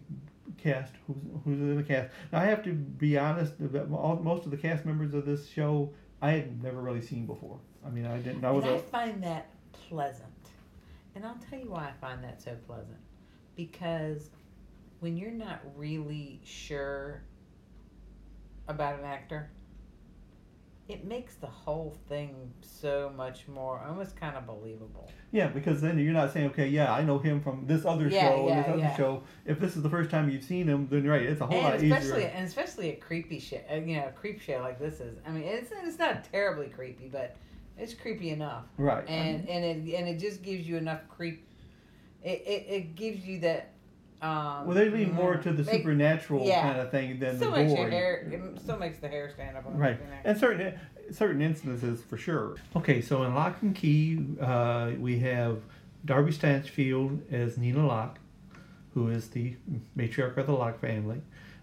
cast. 0.59 0.95
Who's 1.07 1.17
who's 1.45 1.59
in 1.59 1.77
the 1.77 1.83
cast? 1.83 2.11
Now 2.33 2.41
I 2.41 2.45
have 2.45 2.63
to 2.65 2.73
be 2.73 3.19
honest. 3.19 3.55
That 3.73 3.91
all, 3.91 4.21
most 4.23 4.45
of 4.45 4.51
the 4.51 4.57
cast 4.57 4.85
members 4.85 5.15
of 5.15 5.27
this 5.27 5.49
show 5.49 5.93
I 6.21 6.31
had 6.31 6.63
never 6.63 6.81
really 6.81 7.03
seen 7.03 7.27
before. 7.27 7.59
I 7.85 7.91
mean, 7.91 8.07
I 8.07 8.19
didn't. 8.19 8.45
I 8.45 8.51
was. 8.53 8.65
and 8.65 8.75
I 8.75 8.79
find 8.79 9.23
that 9.25 9.51
pleasant. 9.89 10.29
And 11.15 11.27
I'll 11.27 11.39
tell 11.51 11.59
you 11.59 11.71
why 11.71 11.89
I 11.89 11.93
find 12.01 12.23
that 12.25 12.41
so 12.41 12.57
pleasant. 12.67 12.99
Because 13.57 14.31
when 15.01 15.17
you're 15.17 15.33
not 15.33 15.61
really 15.77 16.41
sure 16.45 17.23
about 18.69 18.99
an 18.99 19.05
actor, 19.05 19.51
it 20.89 21.05
makes 21.05 21.37
the 21.37 21.47
whole 21.47 21.97
thing 22.09 22.53
so 22.61 23.13
much 23.17 23.47
more, 23.49 23.83
almost 23.89 24.17
kind 24.17 24.37
of 24.37 24.47
believable. 24.47 25.11
Yeah, 25.31 25.47
because 25.47 25.81
then 25.81 25.99
you're 25.99 26.13
not 26.13 26.33
saying, 26.33 26.51
okay, 26.51 26.69
yeah, 26.69 26.93
I 26.93 27.03
know 27.03 27.19
him 27.19 27.41
from 27.41 27.67
this 27.67 27.85
other 27.85 28.09
Yeah, 28.09 28.29
show 28.29 28.49
yeah, 28.49 28.55
and 28.55 28.65
this 28.65 28.69
other 28.69 28.79
yeah. 28.79 28.97
show. 28.97 29.23
If 29.47 29.61
this 29.61 29.77
is 29.77 29.83
the 29.83 29.89
first 29.89 30.11
time 30.11 30.29
you've 30.29 30.45
seen 30.45 30.67
him, 30.67 30.89
then 30.91 31.07
right, 31.07 31.23
it's 31.23 31.41
a 31.41 31.47
whole 31.47 31.63
lot 31.63 31.75
and 31.75 31.85
especially, 31.85 32.23
easier. 32.23 32.33
and 32.35 32.47
especially 32.47 32.91
a 32.91 32.97
creepy 32.97 33.39
show, 33.39 33.61
uh, 33.71 33.77
you 33.77 33.97
know, 33.97 34.09
a 34.09 34.13
creep 34.13 34.41
show 34.41 34.59
like 34.61 34.79
this 34.79 35.01
is. 35.01 35.17
I 35.27 35.31
mean, 35.31 35.45
it's 35.45 35.71
it's 35.83 35.99
not 35.99 36.25
terribly 36.31 36.67
creepy, 36.67 37.09
but 37.09 37.37
it's 37.79 37.95
creepy 37.95 38.31
enough. 38.31 38.65
Right. 38.77 39.09
and 39.09 39.49
and 39.49 39.65
it 39.65 39.95
and 39.95 40.09
it 40.09 40.19
just 40.19 40.43
gives 40.43 40.67
you 40.67 40.77
enough 40.77 41.01
creep. 41.09 41.47
It 42.23 42.43
it, 42.45 42.67
it 42.69 42.95
gives 42.97 43.25
you 43.25 43.39
that. 43.41 43.72
Um, 44.23 44.67
Well, 44.67 44.75
they 44.77 44.89
lean 44.89 45.13
more 45.13 45.37
to 45.37 45.53
the 45.53 45.63
make- 45.65 45.77
supernatural 45.83 46.47
yeah. 46.47 46.63
kind 46.63 46.81
of 46.81 46.91
thing 46.91 47.19
than 47.19 47.37
still 47.37 47.51
the 47.51 47.57
makes 47.59 47.73
gore. 47.73 47.81
your 47.83 47.91
hair. 47.91 48.29
It 48.31 48.61
still 48.61 48.79
makes 48.79 48.99
the 48.99 49.09
hair 49.09 49.29
stand 49.31 49.57
up. 49.57 49.67
On 49.67 49.77
Right, 49.77 49.99
your 49.99 50.09
and 50.25 50.39
certain 50.39 50.75
certain 51.11 51.43
instances 51.43 52.01
for 52.03 52.17
sure. 52.17 52.57
Okay, 52.77 53.01
so 53.01 53.25
in 53.25 53.35
Locke 53.35 53.61
and 53.63 53.75
Key, 53.75 54.25
uh, 54.41 54.93
we 54.99 55.19
have 55.19 55.59
Darby 56.05 56.33
Stanchfield 56.33 57.21
as 57.33 57.59
Nina 57.59 57.85
Locke, 57.87 58.19
who 58.95 59.09
is 59.09 59.29
the 59.31 59.57
matriarch 59.97 60.37
of 60.37 60.47
the 60.47 60.53
Locke 60.53 60.81
family. 60.81 61.21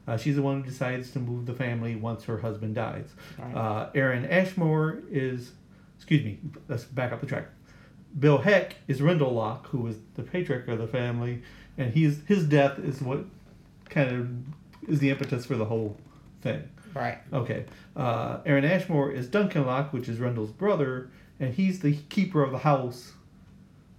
Uh, 0.07 0.17
she's 0.17 0.35
the 0.35 0.41
one 0.41 0.61
who 0.61 0.69
decides 0.69 1.11
to 1.11 1.19
move 1.19 1.45
the 1.45 1.53
family 1.53 1.95
once 1.95 2.25
her 2.25 2.39
husband 2.39 2.75
dies. 2.75 3.13
Right. 3.37 3.55
Uh, 3.55 3.89
Aaron 3.95 4.25
Ashmore 4.25 4.99
is, 5.09 5.51
excuse 5.95 6.23
me, 6.23 6.39
let's 6.67 6.83
back 6.83 7.11
up 7.13 7.21
the 7.21 7.27
track. 7.27 7.47
Bill 8.17 8.39
Heck 8.39 8.75
is 8.87 9.01
Rendell 9.01 9.31
Locke, 9.31 9.67
who 9.67 9.85
is 9.87 9.97
the 10.15 10.23
patriarch 10.23 10.67
of 10.67 10.79
the 10.79 10.87
family, 10.87 11.43
and 11.79 11.91
he's 11.93 12.21
his 12.27 12.43
death 12.45 12.77
is 12.77 13.01
what 13.01 13.25
kind 13.89 14.11
of 14.11 14.89
is 14.91 14.99
the 14.99 15.09
impetus 15.09 15.45
for 15.47 15.55
the 15.55 15.65
whole 15.65 15.97
thing. 16.41 16.61
Right. 16.93 17.17
Okay. 17.33 17.65
Uh, 17.95 18.39
Aaron 18.45 18.65
Ashmore 18.65 19.11
is 19.11 19.27
Duncan 19.27 19.65
Locke, 19.65 19.91
which 19.93 20.07
is 20.09 20.19
Rendell's 20.19 20.51
brother, 20.51 21.09
and 21.39 21.53
he's 21.53 21.79
the 21.79 21.95
keeper 22.09 22.43
of 22.43 22.51
the 22.51 22.57
house. 22.59 23.13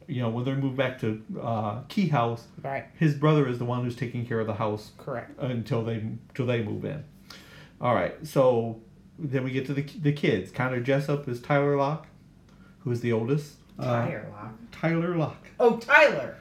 You 0.08 0.22
know, 0.22 0.28
when 0.28 0.44
they 0.44 0.54
move 0.54 0.76
back 0.76 0.98
to 1.00 1.22
uh, 1.40 1.82
Key 1.88 2.08
House, 2.08 2.44
Right. 2.64 2.86
his 2.98 3.14
brother 3.14 3.46
is 3.46 3.58
the 3.58 3.64
one 3.64 3.84
who's 3.84 3.94
taking 3.94 4.26
care 4.26 4.40
of 4.40 4.48
the 4.48 4.54
house 4.54 4.90
Correct. 4.98 5.38
until 5.40 5.84
they 5.84 5.96
until 5.96 6.46
they 6.46 6.62
move 6.62 6.84
in. 6.84 7.04
All 7.80 7.94
right. 7.94 8.14
So 8.26 8.80
then 9.20 9.44
we 9.44 9.52
get 9.52 9.66
to 9.66 9.74
the 9.74 9.82
the 9.82 10.12
kids. 10.12 10.50
Connor 10.50 10.80
Jessup 10.80 11.28
is 11.28 11.40
Tyler 11.40 11.76
Locke, 11.76 12.08
who 12.80 12.90
is 12.90 13.00
the 13.02 13.12
oldest. 13.12 13.54
Uh, 13.78 13.84
Tyler 13.84 14.26
Locke. 14.32 14.54
Tyler 14.72 15.16
Locke. 15.16 15.46
Oh, 15.60 15.76
Tyler. 15.78 16.36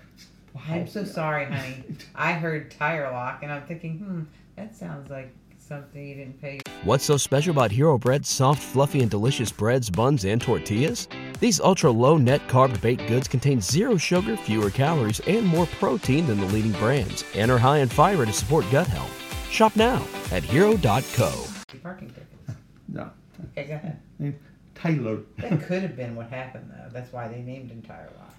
I'm 0.67 0.87
so 0.87 1.03
sorry, 1.03 1.45
honey. 1.45 1.83
I 2.15 2.33
heard 2.33 2.71
tire 2.71 3.11
lock, 3.11 3.43
and 3.43 3.51
I'm 3.51 3.65
thinking, 3.65 3.97
hmm, 3.99 4.21
that 4.55 4.75
sounds 4.75 5.09
like 5.09 5.33
something 5.57 6.07
you 6.07 6.15
didn't 6.15 6.41
pay. 6.41 6.59
What's 6.83 7.03
so 7.03 7.17
special 7.17 7.51
about 7.51 7.71
Hero 7.71 7.97
Bread's 7.97 8.29
soft, 8.29 8.61
fluffy, 8.61 9.01
and 9.01 9.11
delicious 9.11 9.51
breads, 9.51 9.89
buns, 9.89 10.25
and 10.25 10.41
tortillas? 10.41 11.07
These 11.39 11.59
ultra 11.59 11.91
low 11.91 12.17
net 12.17 12.41
carb 12.47 12.79
baked 12.81 13.07
goods 13.07 13.27
contain 13.27 13.61
zero 13.61 13.95
sugar, 13.97 14.35
fewer 14.35 14.69
calories, 14.71 15.19
and 15.21 15.45
more 15.45 15.65
protein 15.67 16.25
than 16.25 16.39
the 16.39 16.47
leading 16.47 16.71
brands, 16.73 17.23
and 17.35 17.51
are 17.51 17.57
high 17.59 17.79
in 17.79 17.89
fiber 17.89 18.25
to 18.25 18.33
support 18.33 18.65
gut 18.71 18.87
health. 18.87 19.15
Shop 19.51 19.75
now 19.75 20.05
at 20.31 20.43
hero.co. 20.43 21.45
Parking 21.83 22.09
tickets. 22.09 22.25
No. 22.91 23.11
Okay, 23.51 23.67
go 23.67 23.75
ahead. 23.75 23.99
Tyler. 24.73 25.19
That 25.37 25.61
could 25.61 25.81
have 25.83 25.95
been 25.95 26.15
what 26.15 26.29
happened, 26.31 26.71
though. 26.71 26.89
That's 26.91 27.13
why 27.13 27.27
they 27.27 27.41
named 27.41 27.69
him 27.69 27.83
Tire 27.83 28.09
Lock. 28.17 28.33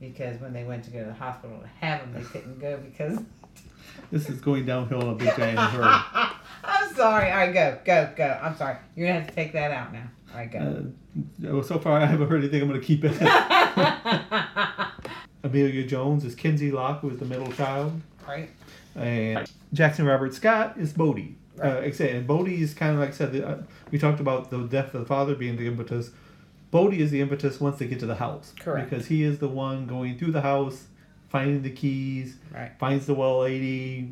Because 0.00 0.40
when 0.40 0.52
they 0.52 0.64
went 0.64 0.84
to 0.84 0.90
go 0.90 1.00
to 1.00 1.06
the 1.06 1.14
hospital 1.14 1.58
to 1.60 1.68
have 1.80 2.00
him, 2.00 2.12
they 2.12 2.22
couldn't 2.22 2.58
go 2.58 2.76
because. 2.78 3.18
This 4.12 4.28
is 4.28 4.40
going 4.40 4.66
downhill 4.66 5.00
in 5.00 5.08
a 5.08 5.14
big 5.14 5.34
giant 5.36 5.58
hurry. 5.70 6.30
I'm 6.62 6.94
sorry. 6.94 7.30
All 7.30 7.38
right, 7.38 7.52
go, 7.52 7.78
go, 7.84 8.12
go. 8.14 8.38
I'm 8.42 8.54
sorry. 8.56 8.76
You're 8.94 9.08
gonna 9.08 9.20
have 9.20 9.28
to 9.30 9.34
take 9.34 9.52
that 9.54 9.70
out 9.70 9.92
now. 9.92 10.02
All 10.32 10.38
right, 10.38 10.52
go. 10.52 10.58
Uh, 10.58 11.52
well, 11.54 11.62
so 11.62 11.78
far, 11.78 11.98
I 12.00 12.04
haven't 12.04 12.28
heard 12.28 12.40
anything. 12.40 12.62
I'm 12.62 12.68
going 12.68 12.80
to 12.80 12.86
keep 12.86 13.04
it. 13.04 13.12
Emilia 15.42 15.84
Jones 15.86 16.24
is 16.24 16.34
Kinsey 16.34 16.70
Locke, 16.70 17.00
who 17.00 17.10
is 17.10 17.18
the 17.18 17.24
middle 17.24 17.50
child. 17.52 18.00
right. 18.28 18.50
And 18.94 19.50
Jackson 19.72 20.06
Robert 20.06 20.34
Scott 20.34 20.76
is 20.78 20.92
Bode. 20.92 21.34
Uh, 21.62 21.80
except, 21.82 22.12
and 22.12 22.26
Bode 22.26 22.48
is 22.48 22.74
kind 22.74 22.94
of 22.94 23.00
like 23.00 23.10
I 23.10 23.12
said, 23.12 23.32
the, 23.32 23.46
uh, 23.46 23.62
we 23.90 23.98
talked 23.98 24.20
about 24.20 24.50
the 24.50 24.62
death 24.64 24.94
of 24.94 25.00
the 25.00 25.06
father 25.06 25.34
being 25.34 25.56
the 25.56 25.66
impetus. 25.66 26.10
Bode 26.70 26.94
is 26.94 27.10
the 27.10 27.20
impetus 27.20 27.60
once 27.60 27.78
they 27.78 27.86
get 27.86 28.00
to 28.00 28.06
the 28.06 28.16
house. 28.16 28.52
Correct. 28.58 28.90
Because 28.90 29.06
he 29.06 29.22
is 29.22 29.38
the 29.38 29.48
one 29.48 29.86
going 29.86 30.18
through 30.18 30.32
the 30.32 30.40
house, 30.42 30.86
finding 31.28 31.62
the 31.62 31.70
keys, 31.70 32.36
Right. 32.52 32.72
finds 32.78 33.06
the 33.06 33.14
well 33.14 33.40
lady, 33.40 34.10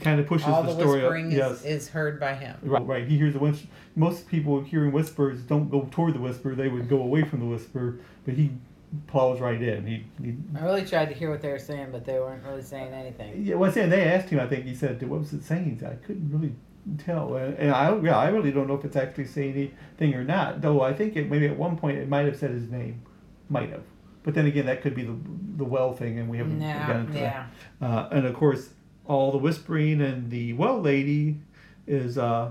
kind 0.00 0.20
of 0.20 0.26
pushes 0.26 0.46
All 0.48 0.62
the, 0.62 0.68
the 0.72 0.80
story 0.80 1.00
whispering 1.00 1.26
up. 1.26 1.32
is, 1.32 1.36
Yes. 1.36 1.64
is 1.64 1.88
heard 1.88 2.20
by 2.20 2.34
him. 2.34 2.56
Right, 2.62 2.86
right. 2.86 3.06
He 3.08 3.16
hears 3.18 3.32
the 3.34 3.38
whis- 3.40 3.66
Most 3.96 4.28
people 4.28 4.60
hearing 4.62 4.92
whispers 4.92 5.40
don't 5.42 5.68
go 5.70 5.88
toward 5.90 6.14
the 6.14 6.20
whisper; 6.20 6.54
they 6.54 6.68
would 6.68 6.88
go 6.88 7.00
away 7.02 7.22
from 7.24 7.40
the 7.40 7.46
whisper. 7.46 7.98
But 8.24 8.34
he 8.34 8.50
plows 9.06 9.40
right 9.40 9.60
in. 9.60 9.86
He, 9.86 10.04
he 10.22 10.34
I 10.58 10.64
really 10.64 10.84
tried 10.84 11.08
to 11.08 11.14
hear 11.14 11.30
what 11.30 11.40
they 11.42 11.50
were 11.50 11.58
saying, 11.58 11.88
but 11.92 12.04
they 12.04 12.18
weren't 12.18 12.42
really 12.44 12.62
saying 12.62 12.92
anything. 12.92 13.44
yeah. 13.44 13.54
Well, 13.56 13.68
I'm 13.68 13.74
saying 13.74 13.90
they 13.90 14.04
asked 14.04 14.28
him. 14.30 14.40
I 14.40 14.46
think 14.46 14.64
he 14.64 14.74
said, 14.74 15.00
"What 15.08 15.20
was 15.20 15.32
it 15.32 15.42
saying?" 15.42 15.80
I 15.84 15.94
couldn't 16.04 16.30
really 16.30 16.54
tell, 16.98 17.36
and, 17.36 17.54
and 17.58 17.70
I 17.70 17.96
yeah, 17.98 18.16
I 18.18 18.28
really 18.28 18.50
don't 18.52 18.66
know 18.68 18.74
if 18.74 18.84
it's 18.84 18.96
actually 18.96 19.26
saying 19.26 19.54
anything 19.54 20.14
or 20.14 20.24
not. 20.24 20.60
Though 20.60 20.80
I 20.82 20.92
think 20.92 21.16
it 21.16 21.30
maybe 21.30 21.46
at 21.46 21.56
one 21.56 21.76
point 21.76 21.98
it 21.98 22.08
might 22.08 22.26
have 22.26 22.36
said 22.36 22.50
his 22.50 22.70
name, 22.70 23.02
might 23.48 23.70
have. 23.70 23.82
But 24.22 24.34
then 24.34 24.46
again, 24.46 24.66
that 24.66 24.82
could 24.82 24.94
be 24.94 25.02
the 25.04 25.16
the 25.56 25.64
well 25.64 25.92
thing, 25.92 26.18
and 26.18 26.28
we 26.28 26.38
haven't 26.38 26.58
No, 26.58 26.66
gotten 26.86 27.06
to 27.12 27.18
yeah. 27.18 27.46
that. 27.80 27.86
Uh, 27.86 28.08
and 28.12 28.26
of 28.26 28.34
course, 28.34 28.70
all 29.06 29.32
the 29.32 29.38
whispering 29.38 30.00
and 30.00 30.30
the 30.30 30.52
well 30.54 30.80
lady 30.80 31.36
is 31.86 32.18
uh, 32.18 32.50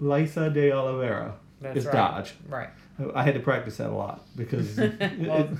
Laysla 0.00 0.52
de 0.52 0.70
Oliveira. 0.72 1.34
That's 1.60 1.78
is 1.78 1.86
right. 1.86 1.94
Dodge. 1.94 2.34
Right. 2.48 2.68
I 3.14 3.22
had 3.22 3.34
to 3.34 3.40
practice 3.40 3.76
that 3.78 3.90
a 3.90 3.94
lot 3.94 4.24
because 4.36 4.76
Well, 4.78 4.90
it, 4.90 5.50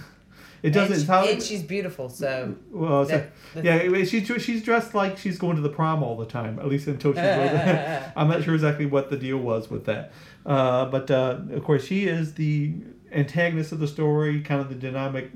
it 0.63 0.71
doesn't. 0.71 0.97
And, 1.01 1.05
how- 1.09 1.25
and 1.27 1.43
she's 1.43 1.63
beautiful, 1.63 2.09
so. 2.09 2.55
well, 2.71 3.03
it's 3.03 3.11
that- 3.11 3.31
a, 3.57 3.63
yeah, 3.63 4.05
she's 4.05 4.27
she's 4.43 4.63
dressed 4.63 4.95
like 4.95 5.17
she's 5.19 5.39
going 5.39 5.57
to 5.57 5.63
the 5.63 5.69
prom 5.69 6.03
all 6.03 6.17
the 6.17 6.27
time. 6.27 6.59
At 6.59 6.67
least 6.69 6.87
until 6.89 7.13
she's. 7.13 7.21
I'm 8.17 8.29
not 8.29 8.43
sure 8.45 8.55
exactly 8.55 8.87
what 8.87 9.11
the 9.11 9.17
deal 9.17 9.39
was 9.39 9.71
with 9.71 9.85
that, 9.87 10.13
uh, 10.47 10.87
but 10.87 11.11
uh, 11.11 11.39
of 11.53 11.65
course 11.65 11.85
she 11.85 12.07
is 12.07 12.35
the 12.35 12.75
antagonist 13.13 13.73
of 13.73 13.79
the 13.81 13.89
story, 13.89 14.41
kind 14.41 14.61
of 14.61 14.69
the 14.69 14.75
dynamic. 14.75 15.31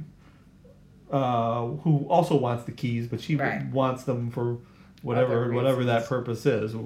Uh, 1.11 1.67
who 1.83 2.07
also 2.09 2.35
wants 2.38 2.64
the 2.64 2.73
keys, 2.73 3.07
but 3.07 3.21
she 3.21 3.37
Right. 3.37 3.67
wants 3.71 4.05
them 4.05 4.31
for 4.31 4.57
whatever 5.02 5.52
whatever 5.52 5.85
that 5.85 6.07
purpose 6.07 6.47
is. 6.47 6.75
Uh, 6.75 6.79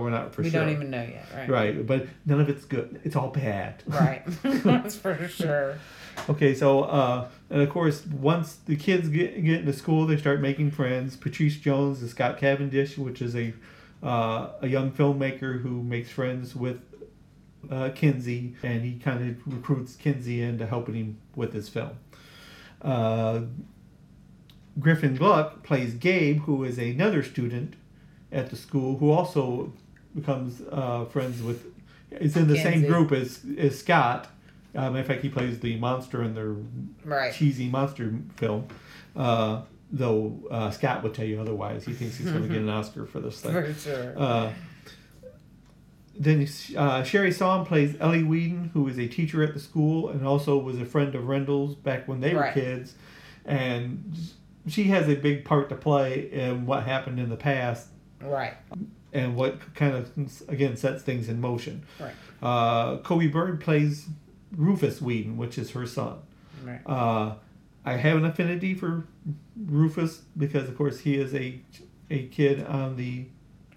we're 0.00 0.08
not 0.08 0.34
for 0.34 0.40
we 0.40 0.48
sure. 0.48 0.60
We 0.60 0.66
don't 0.68 0.74
even 0.74 0.90
know 0.90 1.02
yet, 1.02 1.26
right? 1.36 1.50
Right, 1.50 1.86
but 1.86 2.06
none 2.24 2.40
of 2.40 2.48
it's 2.48 2.64
good. 2.64 2.98
It's 3.04 3.14
all 3.14 3.28
bad. 3.28 3.82
Right. 3.86 4.22
That's 4.42 4.96
for 4.96 5.28
sure. 5.28 5.76
Okay, 6.28 6.54
so 6.54 6.84
uh, 6.84 7.28
and 7.50 7.60
of 7.62 7.70
course, 7.70 8.06
once 8.06 8.56
the 8.66 8.76
kids 8.76 9.08
get 9.08 9.42
get 9.44 9.60
into 9.60 9.72
school, 9.72 10.06
they 10.06 10.16
start 10.16 10.40
making 10.40 10.70
friends. 10.70 11.16
Petrice 11.16 11.56
Jones 11.56 12.02
is 12.02 12.10
Scott 12.12 12.38
Cavendish, 12.38 12.96
which 12.96 13.20
is 13.20 13.36
a 13.36 13.52
uh, 14.02 14.50
a 14.60 14.68
young 14.68 14.90
filmmaker 14.90 15.60
who 15.60 15.82
makes 15.82 16.10
friends 16.10 16.54
with 16.54 16.80
uh, 17.70 17.90
Kinsey, 17.94 18.54
and 18.62 18.82
he 18.82 18.98
kind 18.98 19.30
of 19.30 19.52
recruits 19.52 19.96
Kinsey 19.96 20.42
into 20.42 20.66
helping 20.66 20.94
him 20.94 21.18
with 21.34 21.52
his 21.52 21.68
film. 21.68 21.90
Uh, 22.82 23.42
Griffin 24.78 25.16
Gluck 25.16 25.62
plays 25.62 25.94
Gabe, 25.94 26.40
who 26.42 26.64
is 26.64 26.78
another 26.78 27.22
student 27.22 27.74
at 28.32 28.50
the 28.50 28.56
school, 28.56 28.98
who 28.98 29.10
also 29.10 29.72
becomes 30.14 30.62
uh, 30.70 31.04
friends 31.06 31.42
with. 31.42 31.64
Is 32.10 32.36
in 32.36 32.46
the 32.46 32.56
same 32.56 32.86
group 32.86 33.10
as 33.10 33.40
as 33.58 33.78
Scott. 33.80 34.28
Um, 34.74 34.96
in 34.96 35.04
fact, 35.04 35.22
he 35.22 35.28
plays 35.28 35.60
the 35.60 35.76
monster 35.76 36.22
in 36.22 36.34
their 36.34 36.54
Right. 37.04 37.32
cheesy 37.32 37.68
monster 37.68 38.14
film. 38.36 38.66
Uh, 39.14 39.62
though 39.92 40.32
uh, 40.50 40.70
Scott 40.70 41.02
would 41.04 41.14
tell 41.14 41.24
you 41.26 41.40
otherwise. 41.40 41.84
He 41.84 41.92
thinks 41.92 42.16
he's 42.16 42.28
going 42.30 42.42
to 42.42 42.48
get 42.48 42.58
an 42.58 42.68
Oscar 42.80 43.06
for 43.06 43.20
this 43.20 43.40
thing. 43.40 43.52
For 43.52 43.72
sure. 43.74 44.14
Uh, 44.18 44.52
then 46.16 46.48
uh, 46.76 47.02
Sherri 47.02 47.32
Saum 47.32 47.64
plays 47.66 47.96
Ellie 48.00 48.22
Whedon, 48.22 48.70
who 48.72 48.86
is 48.88 48.98
a 48.98 49.08
teacher 49.08 49.42
at 49.42 49.52
the 49.54 49.60
school 49.60 50.08
and 50.08 50.26
also 50.26 50.56
was 50.58 50.78
a 50.80 50.84
friend 50.84 51.14
of 51.14 51.26
Rendell's 51.26 51.74
back 51.74 52.06
when 52.06 52.20
they 52.20 52.34
were 52.34 52.40
Right. 52.40 52.54
kids. 52.54 52.94
and 53.44 54.16
she 54.66 54.84
has 54.84 55.06
a 55.08 55.14
big 55.14 55.44
part 55.44 55.68
to 55.68 55.74
play 55.74 56.30
in 56.32 56.64
what 56.64 56.84
happened 56.84 57.20
in 57.20 57.28
the 57.28 57.36
past 57.36 57.88
Right. 58.22 58.54
and 59.12 59.36
what 59.36 59.74
kind 59.74 59.94
of 59.94 60.10
again 60.48 60.76
sets 60.76 61.02
things 61.02 61.28
in 61.28 61.40
motion. 61.40 61.82
Right. 62.00 62.14
Uh, 62.42 62.96
Coby 62.98 63.30
Bird 63.30 63.60
plays 63.60 64.06
Rufus 64.56 65.00
Whedon, 65.00 65.36
which 65.36 65.58
is 65.58 65.70
her 65.72 65.86
son. 65.86 66.18
Right. 66.64 66.80
Uh, 66.86 67.34
I 67.84 67.92
have 67.96 68.16
an 68.16 68.24
affinity 68.24 68.74
for 68.74 69.04
Rufus 69.56 70.22
because, 70.36 70.68
of 70.68 70.76
course, 70.76 71.00
he 71.00 71.16
is 71.16 71.34
a 71.34 71.60
a 72.10 72.26
kid 72.28 72.64
on 72.66 72.96
the. 72.96 73.26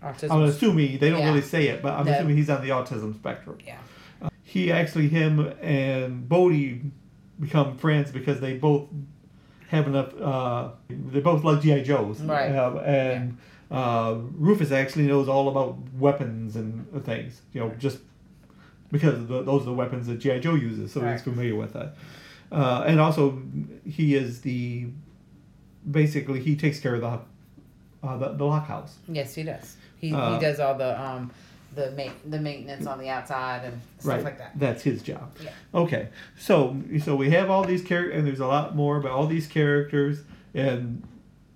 Autism. 0.04 0.32
I'm 0.32 0.44
assuming 0.44 1.00
they 1.00 1.10
don't 1.10 1.20
Yeah. 1.20 1.30
really 1.30 1.42
say 1.42 1.68
it, 1.70 1.82
but 1.82 1.94
I'm 1.94 2.06
No. 2.06 2.12
assuming 2.14 2.38
he's 2.38 2.50
on 2.50 2.62
the 2.62 2.70
autism 2.70 3.16
spectrum. 3.16 3.58
Yeah. 3.66 3.78
Uh, 4.22 4.30
he 4.44 4.72
actually, 4.72 5.08
him 5.08 5.40
and 5.62 6.28
Bode 6.30 6.92
become 7.40 7.78
friends 7.78 8.12
because 8.12 8.40
they 8.40 8.56
both 8.58 8.84
have 9.70 9.88
enough. 9.88 10.14
Uh, 10.20 10.70
they 10.90 11.20
both 11.20 11.44
love 11.44 11.62
GI 11.64 11.82
Joes, 11.84 12.22
Right. 12.22 12.52
Uh, 12.52 12.78
and 12.86 13.38
uh, 13.72 14.18
Rufus 14.38 14.72
actually 14.72 15.08
knows 15.08 15.28
all 15.28 15.50
about 15.50 15.78
weapons 15.98 16.56
and 16.56 16.86
things. 17.04 17.42
You 17.54 17.62
know, 17.62 17.72
just 17.80 18.00
because 18.92 19.28
the, 19.28 19.42
those 19.44 19.62
are 19.64 19.66
the 19.66 19.74
weapons 19.74 20.08
that 20.08 20.20
GI 20.20 20.40
Joe 20.40 20.56
uses, 20.56 20.92
so 20.94 21.02
Right. 21.02 21.14
he's 21.14 21.22
familiar 21.24 21.56
with 21.56 21.74
that. 21.74 21.96
Uh, 22.52 22.84
and 22.88 23.00
also, 23.00 23.42
he 23.86 24.16
is 24.16 24.42
the 24.42 24.88
basically 25.90 26.40
he 26.42 26.56
takes 26.56 26.80
care 26.80 26.96
of 26.96 27.02
the 27.02 27.20
uh, 28.08 28.18
the, 28.18 28.30
the 28.34 28.44
lock 28.46 28.68
house. 28.68 28.96
Yes, 29.08 29.34
he 29.36 29.44
does. 29.44 29.76
He, 30.00 30.14
Uh, 30.14 30.36
he 30.36 30.40
does 30.40 30.60
all 30.60 30.76
the 30.76 31.00
um 31.02 31.32
the 31.76 31.92
ma- 31.92 32.14
the 32.30 32.40
maintenance 32.40 32.86
on 32.88 33.00
the 33.00 33.10
outside 33.10 33.64
and 33.66 33.82
stuff 34.00 34.14
right. 34.16 34.24
like 34.24 34.38
that. 34.38 34.52
That's 34.56 34.82
his 34.84 35.02
job. 35.02 35.36
Yeah. 35.44 35.50
Okay. 35.74 36.10
So 36.38 36.78
so 37.04 37.16
we 37.16 37.30
have 37.32 37.50
all 37.50 37.64
these 37.64 37.84
characters, 37.84 38.18
and 38.18 38.28
there's 38.28 38.40
a 38.40 38.48
lot 38.48 38.76
more 38.76 38.98
about 38.98 39.12
all 39.12 39.28
these 39.28 39.48
characters, 39.48 40.22
and 40.54 41.04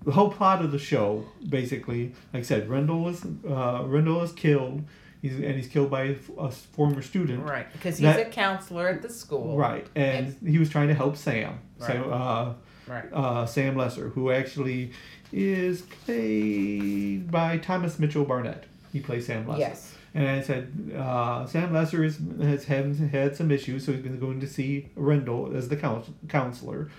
the 0.03 0.11
whole 0.11 0.31
plot 0.31 0.63
of 0.65 0.71
the 0.71 0.79
show, 0.79 1.25
basically, 1.47 2.13
like 2.33 2.41
I 2.41 2.43
said, 2.43 2.67
Rendell 2.69 3.07
is 3.07 3.23
uh, 3.47 3.83
Rendell 3.85 4.21
is 4.23 4.31
killed. 4.33 4.83
He's 5.21 5.35
and 5.35 5.55
he's 5.55 5.67
killed 5.67 5.91
by 5.91 6.15
a 6.37 6.49
former 6.51 7.01
student. 7.01 7.43
Right, 7.43 7.71
because 7.71 7.97
he's 7.97 8.03
That- 8.03 8.27
a 8.27 8.29
counselor 8.29 8.87
at 8.87 9.01
the 9.01 9.09
school. 9.09 9.57
Right, 9.57 9.85
and, 9.95 10.35
he 10.45 10.57
was 10.57 10.69
trying 10.69 10.87
to 10.87 10.95
help 10.95 11.15
Sam. 11.17 11.59
Right. 11.79 11.87
So, 11.91 12.03
uh, 12.11 12.53
Right. 12.87 13.05
uh, 13.13 13.45
Sam 13.45 13.75
Lesser, 13.77 14.09
who 14.09 14.31
actually 14.31 14.91
is 15.31 15.83
played 15.83 17.31
by 17.31 17.57
Thomas 17.57 17.99
Mitchell 17.99 18.25
Barnett. 18.25 18.65
He 18.91 18.99
plays 18.99 19.27
Sam 19.27 19.47
Lesser. 19.47 19.59
Yes. 19.59 19.95
And 20.13 20.27
I 20.27 20.41
said, 20.41 20.73
uh, 20.97 21.45
Sam 21.45 21.71
Lesser 21.73 22.03
is, 22.03 22.19
has 22.41 22.65
had, 22.65 22.95
had 22.97 23.35
some 23.35 23.49
issues, 23.51 23.85
so 23.85 23.93
he's 23.93 24.01
been 24.01 24.19
going 24.19 24.41
to 24.41 24.47
see 24.47 24.89
Rendell 24.95 25.55
as 25.55 25.69
the 25.69 25.77
couns- 25.77 26.09
counselor. 26.27 26.89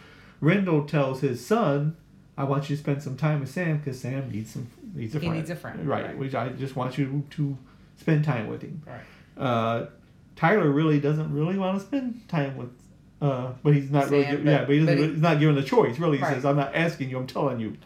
Rendell 0.40 0.84
tells 0.86 1.20
his 1.20 1.44
son, 1.44 1.96
I 2.38 2.44
want 2.44 2.70
you 2.70 2.76
to 2.76 2.82
spend 2.82 3.02
some 3.02 3.16
time 3.16 3.40
with 3.40 3.50
Sam 3.50 3.78
because 3.78 4.00
Sam 4.00 4.30
needs 4.30 4.50
some 4.52 4.68
needs 4.94 5.14
a 5.14 5.18
He 5.18 5.26
friend. 5.26 5.38
needs 5.38 5.50
a 5.50 5.56
friend, 5.56 5.86
Right. 5.86 6.04
right. 6.06 6.18
Which 6.18 6.34
I 6.34 6.48
just 6.50 6.74
want 6.76 6.96
you 6.96 7.24
to 7.30 7.58
spend 8.02 8.24
time 8.24 8.48
with 8.48 8.62
him. 8.62 8.82
Right. 8.86 9.42
Uh, 9.42 9.86
Tyler 10.36 10.70
really 10.70 10.98
doesn't 11.00 11.32
really 11.32 11.56
want 11.56 11.78
to 11.78 11.84
spend 11.84 12.28
time 12.28 12.56
with, 12.56 12.70
uh, 13.20 13.52
but 13.62 13.74
he's 13.74 13.90
not 13.90 14.10
really, 14.10 14.24
Sam, 14.24 14.36
gi- 14.38 14.42
but- 14.42 14.50
yeah, 14.50 14.64
but, 14.64 14.70
he 14.70 14.78
doesn't, 14.80 14.96
but 14.96 15.02
he- 15.04 15.10
he's 15.12 15.20
not 15.22 15.38
given 15.40 15.56
a 15.58 15.62
choice. 15.62 15.98
Really, 15.98 16.18
he 16.18 16.22
Right. 16.24 16.34
says, 16.34 16.44
"I'm 16.44 16.56
not 16.56 16.74
asking 16.74 17.10
you, 17.10 17.18
I'm 17.18 17.26
telling 17.26 17.60
you." 17.60 17.76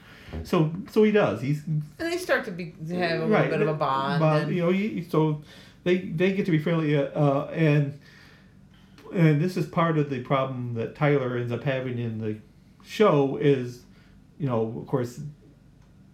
So, 0.43 0.73
so 0.91 1.03
he 1.05 1.13
does. 1.13 1.41
He's 1.41 1.65
And 1.67 1.83
they 1.99 2.17
start 2.17 2.45
to 2.47 2.51
be 2.51 2.75
to 2.89 2.95
have 2.97 3.11
a 3.11 3.15
little 3.25 3.29
right, 3.29 3.49
bit 3.51 3.61
of 3.63 3.69
a 3.69 3.75
bond. 3.75 4.23
and- 4.25 4.55
you 4.57 4.63
know, 4.63 4.71
he, 4.71 5.03
so 5.09 5.43
they 5.85 5.99
they 5.99 6.33
get 6.33 6.47
to 6.47 6.51
be 6.53 6.59
friendly, 6.59 6.97
uh, 6.97 7.03
uh, 7.05 7.51
and 7.53 7.99
and 9.15 9.41
this 9.41 9.57
is 9.57 9.67
part 9.67 9.99
of 9.99 10.11
the 10.11 10.21
problem 10.21 10.75
that 10.75 10.95
Tyler 10.97 11.37
ends 11.37 11.53
up 11.53 11.63
having 11.63 11.99
in 11.99 12.19
the 12.19 12.37
show 12.85 13.37
is, 13.37 13.83
you 14.39 14.47
know, 14.47 14.75
of 14.81 14.87
course, 14.87 15.21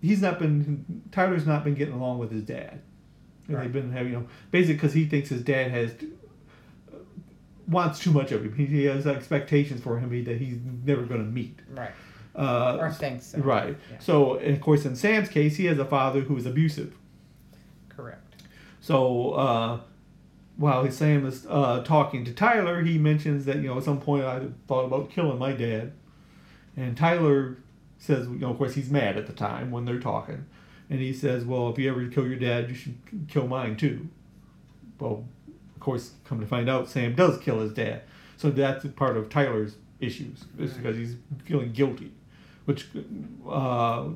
he's 0.00 0.20
not 0.20 0.38
been 0.38 0.84
Tyler's 1.10 1.46
not 1.46 1.64
been 1.64 1.74
getting 1.74 1.94
along 1.94 2.18
with 2.18 2.30
his 2.30 2.42
dad, 2.42 2.80
and 3.52 3.58
Right. 3.58 3.72
they've 3.72 3.82
been 3.82 3.92
having 3.92 4.12
you 4.12 4.18
know 4.20 4.26
basically 4.50 4.74
because 4.74 4.92
he 4.94 5.04
thinks 5.06 5.28
his 5.28 5.42
dad 5.42 5.70
has 5.70 5.92
wants 7.68 8.00
too 8.00 8.10
much 8.10 8.32
of 8.32 8.44
him. 8.44 8.54
He, 8.54 8.66
he 8.66 8.84
has 8.84 9.06
expectations 9.06 9.80
for 9.82 9.98
him 9.98 10.10
that 10.24 10.38
he's 10.38 10.58
never 10.84 11.02
going 11.02 11.24
to 11.24 11.30
meet. 11.30 11.60
right. 11.70 11.90
Uh, 12.34 12.78
Or 12.80 12.90
thinks 12.90 13.26
so. 13.26 13.38
Right. 13.38 13.76
Yeah. 13.90 13.98
So, 13.98 14.34
of 14.36 14.60
course, 14.60 14.84
in 14.86 14.96
Sam's 14.96 15.28
case, 15.28 15.56
he 15.56 15.66
has 15.66 15.78
a 15.78 15.84
father 15.84 16.20
who 16.22 16.36
is 16.36 16.46
abusive. 16.46 16.94
Correct. 17.90 18.42
So, 18.80 19.32
uh, 19.32 19.80
while 20.56 20.90
Sam 20.90 21.26
is 21.26 21.46
uh, 21.48 21.82
talking 21.84 22.24
to 22.24 22.32
Tyler, 22.32 22.82
he 22.82 22.96
mentions 22.98 23.44
that, 23.44 23.56
you 23.56 23.68
know, 23.68 23.76
at 23.78 23.84
some 23.84 24.00
point 24.00 24.24
I 24.24 24.46
thought 24.66 24.86
about 24.86 25.10
killing 25.10 25.38
my 25.38 25.52
dad. 25.52 25.92
And 26.76 26.96
Tyler 26.96 27.58
says, 27.98 28.26
you 28.26 28.38
know, 28.38 28.50
of 28.50 28.58
course, 28.58 28.74
he's 28.74 28.90
mad 28.90 29.16
at 29.18 29.26
the 29.26 29.32
time 29.34 29.70
when 29.70 29.84
they're 29.84 30.00
talking. 30.00 30.46
And 30.90 31.00
he 31.00 31.12
says, 31.12 31.44
well, 31.44 31.70
if 31.70 31.78
you 31.78 31.90
ever 31.90 32.06
kill 32.08 32.26
your 32.26 32.36
dad, 32.36 32.68
you 32.68 32.74
should 32.74 32.96
kill 33.28 33.46
mine 33.46 33.76
too. 33.76 34.08
Well, 34.98 35.24
of 35.74 35.80
course, 35.80 36.12
come 36.24 36.40
to 36.40 36.46
find 36.46 36.68
out, 36.68 36.88
Sam 36.88 37.14
does 37.14 37.38
kill 37.38 37.60
his 37.60 37.72
dad. 37.72 38.02
So 38.36 38.50
that's 38.50 38.84
part 38.96 39.16
of 39.16 39.28
Tyler's 39.30 39.76
issues, 40.00 40.44
is 40.58 40.72
because 40.74 40.96
he's 40.96 41.16
feeling 41.44 41.72
guilty. 41.72 42.12
Which, 42.66 42.88
uh, 43.48 44.08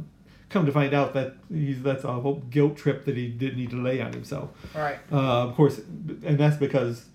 come 0.49 0.67
to 0.67 0.73
find 0.73 0.95
out 0.95 1.15
that 1.15 1.35
he's 1.53 1.83
that's 1.83 2.05
a 2.05 2.13
whole 2.13 2.37
guilt 2.51 2.77
trip 2.77 3.05
that 3.07 3.17
he 3.17 3.29
didn't 3.29 3.59
need 3.59 3.71
to 3.71 3.83
lay 3.83 4.01
on 4.01 4.13
himself. 4.13 4.51
Right. 4.75 4.99
Uh, 5.11 5.49
of 5.49 5.55
course, 5.57 5.79
and 5.79 6.39
that's 6.39 6.57
because 6.57 7.07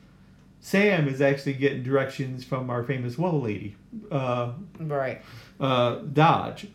Sam 0.59 1.07
is 1.07 1.21
actually 1.21 1.53
getting 1.53 1.83
directions 1.83 2.43
from 2.43 2.69
our 2.69 2.83
famous 2.83 3.17
well 3.17 3.39
lady, 3.39 3.75
uh, 4.11 4.53
Right. 4.79 5.21
uh, 5.59 5.95
Dodge. 5.99 6.67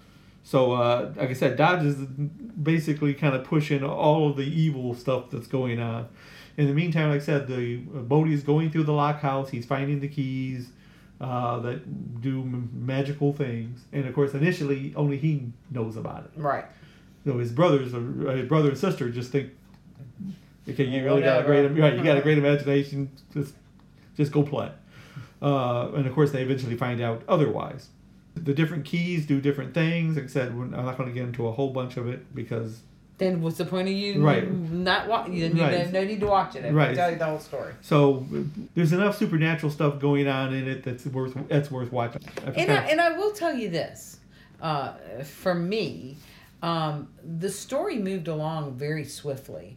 So, 0.47 0.75
uh, 0.75 1.13
like 1.17 1.31
I 1.31 1.33
said, 1.33 1.57
Dodge 1.57 1.85
is 1.85 1.97
basically 1.97 3.15
kind 3.15 3.35
of 3.35 3.43
pushing 3.43 3.83
all 3.83 4.31
of 4.31 4.37
the 4.37 4.45
evil 4.45 4.95
stuff 4.95 5.29
that's 5.29 5.49
going 5.49 5.81
on. 5.81 6.09
In 6.57 6.69
the 6.69 6.73
meantime, 6.73 7.11
like 7.11 7.21
I 7.21 7.25
said, 7.25 7.49
the 7.49 7.81
uh, 7.93 7.99
Bode 8.03 8.29
is 8.29 8.45
going 8.45 8.71
through 8.71 8.85
the 8.85 8.93
lock 8.93 9.19
house. 9.19 9.51
He's 9.51 9.67
finding 9.67 9.99
the 9.99 10.07
keys 10.07 10.69
uh, 11.21 11.59
that 11.59 12.21
do 12.23 12.43
m- 12.43 12.71
magical 12.73 13.33
things, 13.33 13.87
and 13.93 14.07
of 14.07 14.15
course, 14.15 14.35
initially 14.35 14.95
only 14.95 15.17
he 15.17 15.51
knows 15.73 15.97
about 15.97 16.27
it. 16.27 16.31
Right. 16.37 16.67
So 17.25 17.39
his 17.39 17.51
brothers, 17.51 17.93
or 17.93 18.31
his 18.31 18.47
brother 18.49 18.69
and 18.69 18.79
sister, 18.79 19.11
just 19.11 19.33
think, 19.33 19.51
okay, 20.69 20.85
you 20.85 21.03
really 21.03 21.23
got 21.23 21.41
a 21.41 21.45
great, 21.45 21.67
right, 21.71 21.97
you 21.97 22.05
got 22.05 22.19
a 22.19 22.23
great 22.23 22.39
imagination. 22.45 23.11
Just, 23.35 23.53
just 24.17 24.31
go 24.31 24.45
play. 24.45 24.71
Uh, 25.43 25.91
and 25.97 26.07
of 26.07 26.15
course, 26.15 26.31
they 26.31 26.43
eventually 26.43 26.77
find 26.77 27.01
out 27.01 27.25
otherwise. 27.29 27.89
The 28.37 28.55
different 28.55 28.85
keys 28.85 29.27
do 29.27 29.41
different 29.41 29.75
things. 29.75 30.17
Like 30.17 30.27
I 30.27 30.29
said, 30.29 30.57
we're, 30.57 30.65
I'm 30.65 30.85
not 30.85 30.97
going 30.97 31.09
to 31.09 31.15
get 31.15 31.25
into 31.25 31.47
a 31.49 31.53
whole 31.53 31.71
bunch 31.71 31.97
of 31.97 32.07
it 32.07 32.35
because 32.35 32.81
Then 33.19 33.41
what's 33.41 33.57
the 33.59 33.65
point 33.65 33.89
of 33.89 33.95
you 33.95 34.23
Right. 34.23 34.51
not 34.53 35.09
watching? 35.09 35.33
You 35.35 35.49
need 35.49 35.61
Right. 35.63 35.87
to, 35.87 35.91
no 35.93 36.05
need 36.05 36.21
to 36.21 36.27
watch 36.27 36.55
it. 36.55 36.65
I 36.67 36.71
Right. 36.71 36.95
tell 36.95 37.11
you 37.11 37.17
the 37.17 37.25
whole 37.25 37.39
story. 37.41 37.73
so 37.81 38.27
there's 38.75 38.93
enough 38.93 39.17
supernatural 39.17 39.73
stuff 39.73 39.99
going 39.99 40.29
on 40.29 40.53
in 40.55 40.69
it 40.69 40.83
that's 40.85 41.07
worth 41.07 41.35
that's 41.49 41.71
worth 41.71 41.91
watching. 41.93 42.23
I 42.47 42.51
And 42.51 42.71
I, 42.71 42.75
and 42.91 43.01
I 43.01 43.17
will 43.17 43.33
tell 43.33 43.55
you 43.55 43.71
this, 43.71 44.19
uh, 44.61 44.93
for 45.25 45.55
me, 45.55 46.17
um, 46.63 47.09
the 47.39 47.51
story 47.51 47.99
moved 47.99 48.29
along 48.29 48.75
very 48.75 49.05
swiftly. 49.05 49.77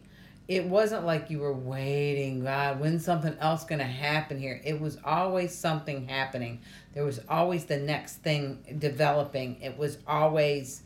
It 0.50 0.64
wasn't 0.64 1.06
like 1.06 1.30
you 1.30 1.38
were 1.38 1.52
waiting, 1.52 2.42
God, 2.42 2.80
when's 2.80 3.04
something 3.04 3.36
else 3.38 3.62
going 3.62 3.78
to 3.78 3.84
happen 3.84 4.36
here? 4.36 4.60
It 4.64 4.80
was 4.80 4.98
always 5.04 5.54
something 5.56 6.08
happening. 6.08 6.60
There 6.92 7.04
was 7.04 7.20
always 7.28 7.66
the 7.66 7.76
next 7.76 8.16
thing 8.16 8.58
developing. 8.80 9.62
It 9.62 9.78
was 9.78 9.98
always, 10.08 10.82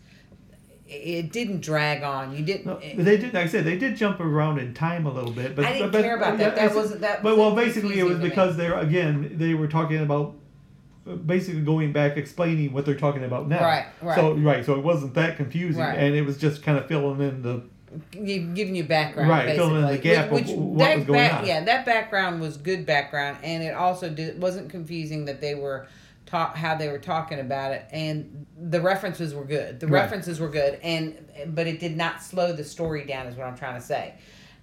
it 0.87 1.33
didn't 1.33 1.62
drag 1.62 2.03
on. 2.03 2.37
You 2.37 2.44
didn't. 2.44 2.66
No, 2.66 2.79
they 2.79 3.16
did. 3.16 3.33
Like 3.33 3.44
I 3.44 3.46
said, 3.46 3.64
they 3.64 3.79
did 3.79 3.96
jump 3.96 4.20
around 4.20 4.59
in 4.59 4.74
time 4.74 5.07
a 5.07 5.11
little 5.11 5.33
bit, 5.33 5.57
but 5.57 5.64
I 5.64 5.72
didn't 5.72 5.92
but, 5.92 6.03
care 6.03 6.16
about 6.18 6.37
that. 6.37 6.57
That 6.57 6.74
wasn't- 6.74 7.00
that 7.00 7.22
But 7.22 7.38
well, 7.38 7.55
wasn't 7.55 7.66
basically, 7.66 7.98
it 8.00 8.03
was 8.05 8.16
confusing 8.16 8.18
to 8.18 8.24
me. 8.24 8.29
because 8.29 8.57
they're 8.59 8.79
again 8.79 9.31
they 9.38 9.55
were 9.55 9.66
talking 9.68 9.96
about 10.03 10.35
basically 11.24 11.62
going 11.62 11.90
back, 11.90 12.18
explaining 12.18 12.74
what 12.74 12.85
they're 12.85 12.94
talking 12.94 13.24
about 13.24 13.48
now. 13.48 13.62
Right, 13.64 13.87
right. 14.03 14.14
So 14.14 14.35
right, 14.35 14.62
so 14.62 14.74
it 14.74 14.85
wasn't 14.85 15.14
that 15.14 15.38
confusing, 15.38 15.81
Right. 15.81 15.98
and 15.98 16.14
it 16.14 16.22
was 16.22 16.37
just 16.37 16.62
kind 16.62 16.77
of 16.77 16.87
filling 16.87 17.22
in 17.27 17.40
the 17.40 17.62
giving 18.11 18.74
you 18.74 18.85
background, 18.85 19.28
Right, 19.30 19.46
basically. 19.46 19.68
filling 19.68 19.83
in 19.83 19.90
the 19.90 19.98
gap 19.98 20.26
of 20.26 20.33
what 20.33 20.78
that 20.78 20.96
was 20.98 21.04
going 21.07 21.18
back- 21.18 21.40
on. 21.40 21.46
Yeah, 21.46 21.64
that 21.64 21.85
background 21.87 22.40
was 22.40 22.57
good 22.57 22.85
background, 22.87 23.38
and 23.42 23.62
it 23.62 23.74
also 23.74 24.09
did, 24.11 24.40
wasn't 24.40 24.70
confusing 24.70 25.24
that 25.26 25.40
they 25.40 25.54
were 25.54 25.87
talk 26.26 26.57
how 26.57 26.74
they 26.74 26.88
were 26.88 26.98
talking 26.98 27.38
about 27.38 27.72
it, 27.72 27.85
and 27.92 28.46
the 28.59 28.80
references 28.80 29.35
were 29.35 29.44
good. 29.44 29.78
The 29.78 29.87
Right. 29.87 30.00
references 30.02 30.40
were 30.40 30.48
good, 30.48 30.78
and 30.83 31.14
but 31.48 31.66
it 31.66 31.78
did 31.80 31.96
not 31.96 32.22
slow 32.22 32.52
the 32.52 32.64
story 32.64 33.04
down. 33.04 33.26
Is 33.26 33.37
what 33.37 33.46
I'm 33.46 33.57
trying 33.57 33.78
to 33.78 33.87
say. 33.87 34.14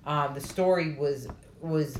Um, 0.05 0.33
the 0.33 0.41
story 0.41 0.93
was 0.97 1.27
was 1.61 1.97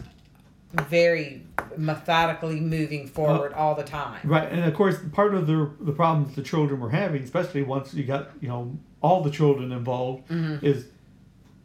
very 0.74 1.44
methodically 1.78 2.60
moving 2.60 3.06
forward 3.08 3.54
all 3.54 3.76
the 3.76 3.84
time. 3.84 4.20
right, 4.24 4.50
and 4.52 4.64
of 4.64 4.74
course, 4.74 4.96
part 5.12 5.36
of 5.36 5.46
the 5.48 5.70
the 5.82 5.92
problems 5.92 6.36
the 6.36 6.42
children 6.42 6.80
were 6.80 6.90
having, 6.90 7.22
especially 7.24 7.62
once 7.64 7.94
you 7.94 8.04
got 8.04 8.32
you 8.42 8.48
know 8.48 8.76
all 9.02 9.22
the 9.22 9.32
children 9.32 9.72
involved, 9.72 10.28
Mhm. 10.30 10.64
is 10.64 10.86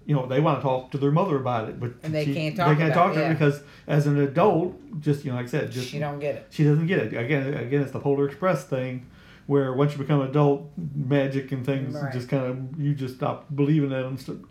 you 0.06 0.14
know 0.14 0.26
they 0.26 0.40
want 0.40 0.58
to 0.58 0.62
talk 0.62 0.90
to 0.92 0.98
their 0.98 1.10
mother 1.10 1.36
about 1.36 1.68
it, 1.68 1.78
but 1.80 1.92
And 2.02 2.14
they 2.14 2.24
she- 2.24 2.34
can't 2.34 2.56
talk 2.56 2.68
They 2.68 2.76
can't 2.82 2.92
about 2.92 3.08
talk 3.08 3.10
it, 3.12 3.14
to 3.14 3.20
her 3.20 3.26
yeah. 3.28 3.32
because 3.32 3.60
as 3.86 4.06
an 4.06 4.18
adult, 4.20 5.00
just 5.00 5.24
you 5.24 5.30
know, 5.30 5.36
like 5.36 5.46
I 5.46 5.50
said, 5.50 5.70
just 5.70 5.88
She 5.88 5.98
don't 5.98 6.18
get 6.20 6.36
it. 6.36 6.46
She 6.50 6.64
doesn't 6.64 6.86
get 6.86 6.98
it. 7.00 7.14
Again, 7.16 7.52
again, 7.54 7.82
it's 7.82 7.92
the 7.92 8.00
Polar 8.00 8.26
Express 8.26 8.64
thing. 8.64 9.06
where 9.46 9.72
once 9.74 9.92
you 9.92 9.98
become 9.98 10.20
an 10.22 10.28
adult, 10.28 10.68
magic 10.76 11.52
and 11.52 11.64
things 11.64 11.94
Right. 11.94 12.12
just 12.12 12.28
kind 12.28 12.44
of 12.46 12.80
you 12.80 12.94
just 12.94 13.14
stop 13.16 13.46
believing 13.54 13.92
in 13.92 14.02
them. 14.02 14.16
st- 14.18 14.44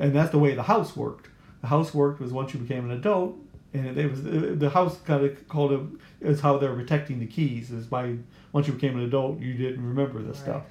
And 0.00 0.12
that's 0.14 0.30
the 0.32 0.38
way 0.40 0.54
the 0.56 0.64
house 0.64 0.96
worked. 0.96 1.28
The 1.60 1.68
house 1.68 1.92
worked 1.94 2.20
was 2.20 2.32
once 2.32 2.52
you 2.54 2.58
became 2.60 2.84
an 2.84 2.90
adult, 2.90 3.36
and 3.74 3.96
it 3.96 4.10
was 4.10 4.22
the 4.24 4.70
house 4.70 4.98
kind 5.06 5.24
of 5.24 5.48
called 5.48 5.72
it 5.72 5.80
is 6.20 6.40
how 6.40 6.58
they're 6.58 6.74
protecting 6.74 7.20
the 7.20 7.26
keys 7.26 7.70
is 7.70 7.86
by 7.86 8.16
once 8.52 8.66
you 8.66 8.72
became 8.72 8.96
an 8.98 9.04
adult, 9.04 9.38
you 9.38 9.54
didn't 9.54 9.86
remember 9.86 10.20
this 10.20 10.38
stuff. 10.38 10.62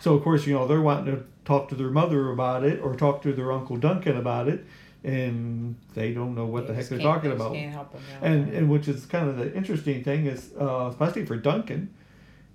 So 0.00 0.14
of 0.14 0.22
course, 0.22 0.46
you 0.46 0.54
know 0.54 0.66
they're 0.68 0.80
wanting 0.90 1.06
to 1.16 1.24
talk 1.46 1.68
to 1.70 1.74
their 1.74 1.88
mother 1.90 2.30
about 2.30 2.62
it 2.64 2.80
or 2.82 2.94
talk 2.94 3.22
to 3.22 3.32
their 3.32 3.50
uncle 3.52 3.76
Duncan 3.78 4.18
about 4.18 4.48
it, 4.48 4.66
and 5.04 5.76
they 5.94 6.12
don't 6.12 6.34
know 6.34 6.44
what 6.44 6.62
You 6.64 6.68
the 6.68 6.74
heck 6.74 6.88
they're 6.88 6.98
talking 6.98 7.30
just 7.30 7.40
about. 7.40 7.54
can't 7.54 7.72
help 7.72 7.92
them. 7.92 8.02
And 8.20 8.48
and 8.52 8.68
which 8.68 8.88
is 8.88 9.06
kind 9.06 9.28
of 9.30 9.36
the 9.38 9.54
interesting 9.54 10.04
thing 10.04 10.26
is, 10.26 10.50
uh, 10.60 10.88
especially 10.90 11.24
for 11.24 11.36
Duncan, 11.36 11.94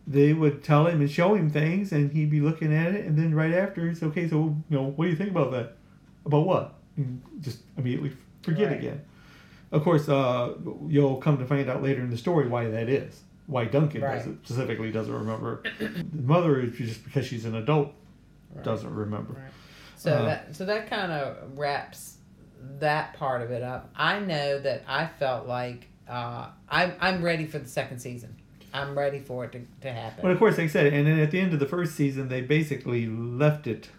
they 0.06 0.34
would 0.34 0.64
tell 0.64 0.86
him 0.88 1.00
and 1.02 1.10
show 1.10 1.34
him 1.34 1.50
things, 1.50 1.92
and 1.92 2.12
he'd 2.12 2.30
be 2.30 2.42
looking 2.42 2.72
at 2.74 2.94
it, 2.94 3.06
and 3.06 3.18
then 3.18 3.34
right 3.34 3.54
after, 3.54 3.90
it's 3.90 4.04
okay. 4.04 4.28
So 4.28 4.56
you 4.70 4.78
know, 4.78 4.84
what 4.96 5.06
do 5.06 5.10
you 5.10 5.16
think 5.18 5.32
about 5.32 5.52
that? 5.52 5.78
About 6.26 6.46
what? 6.46 6.74
And 6.98 7.22
just 7.40 7.60
immediately 7.78 8.12
forget 8.44 8.68
Right. 8.70 8.78
again. 8.80 9.02
Of 9.72 9.84
course, 9.84 10.10
uh, 10.10 10.54
you'll 10.90 11.16
come 11.16 11.38
to 11.38 11.46
find 11.46 11.70
out 11.70 11.82
later 11.82 12.02
in 12.02 12.10
the 12.10 12.18
story 12.18 12.48
why 12.50 12.66
that 12.70 12.90
is. 12.90 13.22
Why 13.48 13.64
Duncan 13.66 14.02
Right. 14.02 14.18
doesn't, 14.18 14.46
specifically 14.46 14.92
doesn't 14.92 15.14
remember. 15.14 15.64
the 15.80 16.22
mother 16.22 16.60
is 16.60 16.76
just 16.78 17.04
because 17.06 17.26
she's 17.26 17.46
an 17.46 17.56
adult 17.56 17.94
doesn't 18.64 18.94
remember. 18.94 19.52
So 19.96 20.12
Uh, 20.12 20.26
that 20.26 20.56
so 20.56 20.66
that 20.66 20.90
kind 20.90 21.12
of 21.12 21.58
wraps 21.58 22.18
that 22.80 23.14
part 23.14 23.42
of 23.42 23.52
it 23.52 23.64
up. 23.64 23.90
I 23.96 24.20
know 24.20 24.60
that 24.60 24.84
I 24.88 25.08
felt 25.08 25.48
like 25.48 25.88
uh, 26.08 26.48
I'm 26.70 26.94
I'm 27.00 27.22
ready 27.24 27.46
for 27.46 27.60
the 27.60 27.68
second 27.68 28.00
season. 28.00 28.36
I'm 28.74 28.98
ready 28.98 29.20
for 29.20 29.46
it 29.46 29.52
to, 29.52 29.62
to 29.82 29.92
happen. 29.92 30.24
Well, 30.24 30.32
of 30.32 30.40
course, 30.40 30.58
like 30.58 30.66
I 30.66 30.70
said, 30.70 30.94
and 30.94 31.06
then 31.06 31.20
at 31.20 31.32
the 31.32 31.40
end 31.40 31.54
of 31.54 31.60
the 31.60 31.66
first 31.66 31.96
season, 31.96 32.30
they 32.30 32.42
basically 32.42 33.06
left 33.06 33.68
it. 33.68 33.90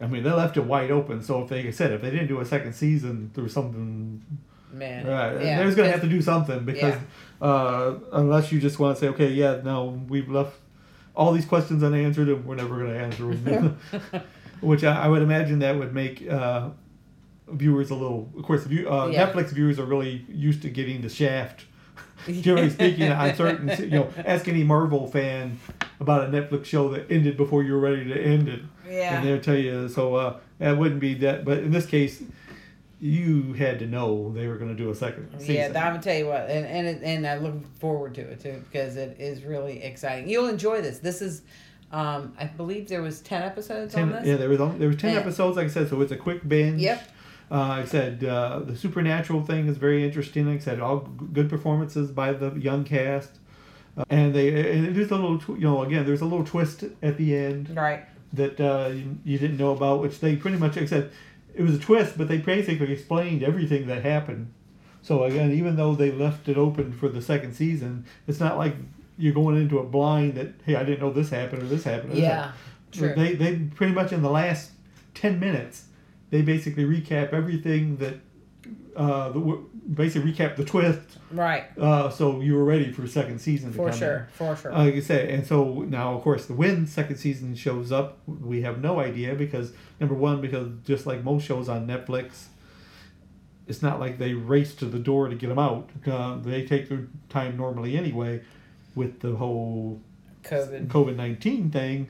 I 0.00 0.06
mean, 0.06 0.24
they 0.24 0.30
left 0.30 0.56
it 0.56 0.64
wide 0.64 0.90
open. 0.90 1.22
So 1.22 1.42
if 1.42 1.48
they 1.48 1.62
like 1.64 1.74
said 1.74 1.92
if 1.92 2.02
they 2.02 2.10
didn't 2.10 2.28
do 2.28 2.40
a 2.40 2.44
second 2.44 2.72
season, 2.74 3.30
was 3.36 3.52
something. 3.52 4.22
Man, 4.72 5.06
Right, 5.06 5.42
yeah, 5.42 5.58
there's 5.58 5.74
going 5.74 5.86
to 5.86 5.92
have 5.92 6.02
to 6.02 6.08
do 6.08 6.20
something 6.20 6.64
because 6.64 6.96
uh, 7.40 7.94
unless 8.12 8.52
you 8.52 8.60
just 8.60 8.78
want 8.78 8.96
to 8.96 9.00
say, 9.00 9.08
okay, 9.08 9.28
yeah, 9.28 9.60
no, 9.64 10.02
we've 10.08 10.28
left 10.28 10.58
all 11.16 11.32
these 11.32 11.46
questions 11.46 11.82
unanswered, 11.82 12.28
and 12.28 12.44
we're 12.44 12.54
never 12.56 12.76
going 12.78 12.92
to 12.92 12.98
answer 12.98 13.34
them. 13.34 13.78
Which 14.60 14.84
I, 14.84 15.04
I 15.04 15.08
would 15.08 15.22
imagine 15.22 15.58
that 15.60 15.76
would 15.78 15.92
make 15.94 16.26
uh, 16.28 16.70
viewers 17.48 17.90
a 17.90 17.94
little. 17.94 18.30
Of 18.36 18.44
course, 18.44 18.64
view, 18.64 18.90
uh, 18.90 19.06
Yeah. 19.08 19.30
Netflix 19.30 19.50
viewers 19.50 19.78
are 19.78 19.84
really 19.86 20.24
used 20.28 20.62
to 20.62 20.70
getting 20.70 21.02
the 21.02 21.08
shaft. 21.08 21.64
Generally 22.28 22.70
speaking, 22.70 23.12
on 23.12 23.34
certain, 23.34 23.68
you 23.78 23.90
know, 23.98 24.10
ask 24.24 24.48
any 24.48 24.64
Marvel 24.64 25.06
fan 25.06 25.58
about 26.00 26.24
a 26.24 26.26
Netflix 26.28 26.64
show 26.64 26.88
that 26.90 27.10
ended 27.10 27.36
before 27.36 27.62
you 27.62 27.72
were 27.74 27.78
ready 27.80 28.04
to 28.04 28.18
end 28.18 28.48
it, 28.48 28.60
Yeah. 28.88 29.16
and 29.18 29.26
they'll 29.26 29.40
tell 29.40 29.56
you. 29.56 29.88
So 29.88 30.14
uh, 30.14 30.36
that 30.58 30.76
wouldn't 30.78 31.00
be 31.00 31.14
that. 31.14 31.44
But 31.44 31.58
in 31.58 31.70
this 31.72 31.84
case, 31.86 32.22
you 33.00 33.52
had 33.52 33.78
to 33.80 33.86
know 33.86 34.32
they 34.32 34.46
were 34.48 34.56
going 34.56 34.74
to 34.74 34.82
do 34.82 34.90
a 34.90 34.94
second 34.94 35.28
season. 35.38 35.54
Yeah, 35.54 35.66
I'm 35.66 35.72
gonna 35.72 36.02
tell 36.02 36.16
you 36.16 36.26
what, 36.26 36.48
and 36.48 36.64
and 36.66 36.86
it, 36.86 37.02
and 37.02 37.26
I 37.26 37.36
look 37.36 37.54
forward 37.78 38.14
to 38.14 38.22
it 38.22 38.40
too 38.40 38.62
because 38.70 38.96
it 38.96 39.16
is 39.20 39.42
really 39.44 39.82
exciting. 39.82 40.28
You'll 40.28 40.48
enjoy 40.48 40.80
this. 40.80 40.98
This 40.98 41.20
is, 41.20 41.42
um, 41.92 42.34
I 42.38 42.44
believe 42.46 42.88
there 42.88 43.02
was 43.02 43.20
ten 43.20 43.42
episodes 43.42 43.94
on 43.94 44.12
this. 44.12 44.26
yeah, 44.26 44.36
there 44.36 44.48
was 44.48 44.58
there 44.78 44.88
was 44.88 44.96
ten 44.96 45.16
episodes, 45.16 45.56
like 45.56 45.66
I 45.66 45.70
said, 45.70 45.90
so 45.90 46.00
it's 46.00 46.12
a 46.12 46.16
quick 46.16 46.48
binge. 46.48 46.80
Yep. 46.80 47.10
Uh, 47.50 47.54
I 47.54 47.84
said 47.84 48.24
uh, 48.24 48.60
the 48.60 48.74
supernatural 48.76 49.42
thing 49.42 49.68
is 49.68 49.76
very 49.76 50.02
interesting. 50.04 50.46
Like 50.48 50.56
I 50.62 50.64
said, 50.64 50.80
all 50.80 51.00
g- 51.00 51.26
good 51.32 51.48
performances 51.48 52.10
by 52.10 52.32
the 52.32 52.50
young 52.54 52.82
cast, 52.82 53.38
uh, 53.96 54.04
and 54.10 54.34
they 54.34 54.48
and 54.72 54.86
it 54.86 54.96
is 54.98 55.10
a 55.10 55.14
little, 55.16 55.38
tw- 55.38 55.50
you 55.50 55.60
know, 55.60 55.82
again, 55.84 56.04
there's 56.06 56.22
a 56.22 56.24
little 56.24 56.44
twist 56.46 56.82
at 57.02 57.16
the 57.18 57.36
end 57.36 57.76
Right. 57.76 58.04
that 58.32 58.58
uh, 58.60 58.88
you, 58.88 59.18
you 59.24 59.38
didn't 59.38 59.58
know 59.58 59.70
about, 59.72 60.00
which 60.02 60.18
they 60.18 60.34
pretty 60.34 60.56
much, 60.56 60.74
like 60.74 60.84
I 60.84 60.88
said, 60.88 61.12
it 61.56 61.62
was 61.62 61.74
a 61.74 61.78
twist, 61.78 62.16
but 62.18 62.28
they 62.28 62.38
basically 62.38 62.92
explained 62.92 63.42
everything 63.42 63.86
that 63.88 64.02
happened. 64.02 64.52
So 65.02 65.24
again, 65.24 65.52
even 65.52 65.76
though 65.76 65.94
they 65.94 66.10
left 66.12 66.48
it 66.48 66.56
open 66.56 66.92
for 66.92 67.08
the 67.08 67.22
second 67.22 67.54
season, 67.54 68.04
it's 68.26 68.40
not 68.40 68.58
like 68.58 68.74
you're 69.18 69.34
going 69.34 69.56
into 69.56 69.78
a 69.78 69.84
blind 69.84 70.34
that 70.34 70.48
hey, 70.64 70.76
I 70.76 70.84
didn't 70.84 71.00
know 71.00 71.12
this 71.12 71.30
happened 71.30 71.62
or 71.62 71.66
this 71.66 71.84
happened. 71.84 72.12
or 72.12 72.16
this 72.16 72.22
Yeah, 72.24 72.42
happened. 72.42 72.56
true. 72.92 73.14
They 73.16 73.34
they 73.34 73.56
pretty 73.74 73.94
much 73.94 74.12
in 74.12 74.22
the 74.22 74.30
last 74.30 74.72
ten 75.14 75.40
minutes, 75.40 75.86
they 76.30 76.42
basically 76.42 76.84
recap 76.84 77.32
everything 77.32 77.96
that, 77.98 78.16
uh, 78.96 79.28
the, 79.30 79.40
basically 79.94 80.32
recap 80.32 80.56
the 80.56 80.64
twist. 80.64 81.00
Right. 81.30 81.64
Uh, 81.78 82.08
so 82.10 82.40
you 82.40 82.54
were 82.54 82.64
ready 82.64 82.90
for 82.92 83.06
second 83.06 83.38
season. 83.40 83.70
To 83.72 83.76
For 83.76 83.90
come 83.90 83.98
sure, 83.98 84.16
in. 84.16 84.26
for 84.32 84.56
sure. 84.56 84.72
Uh, 84.72 84.84
like 84.84 84.94
I 84.94 85.00
say, 85.00 85.32
and 85.34 85.46
so 85.46 85.80
now, 85.82 86.14
of 86.14 86.22
course, 86.22 86.46
the 86.46 86.54
when 86.54 86.86
second 86.86 87.16
season 87.16 87.54
shows 87.54 87.92
up, 87.92 88.18
we 88.26 88.62
have 88.62 88.80
no 88.80 88.98
idea 89.00 89.34
because 89.34 89.72
number 90.00 90.14
one, 90.14 90.40
because 90.40 90.68
just 90.84 91.06
like 91.06 91.22
most 91.22 91.44
shows 91.44 91.68
on 91.68 91.86
Netflix, 91.86 92.46
it's 93.66 93.82
not 93.82 93.98
like 94.00 94.18
they 94.18 94.34
race 94.34 94.74
to 94.76 94.86
the 94.86 94.98
door 94.98 95.28
to 95.28 95.34
get 95.34 95.48
them 95.48 95.58
out. 95.58 95.90
Uh, 96.06 96.36
they 96.36 96.64
take 96.64 96.88
their 96.88 97.06
time 97.28 97.56
normally 97.56 97.96
anyway. 97.96 98.42
With 98.94 99.20
the 99.20 99.36
whole 99.36 100.00
COVID. 100.44 100.86
COVID 100.88 101.16
nineteen 101.16 101.70
thing, 101.70 102.08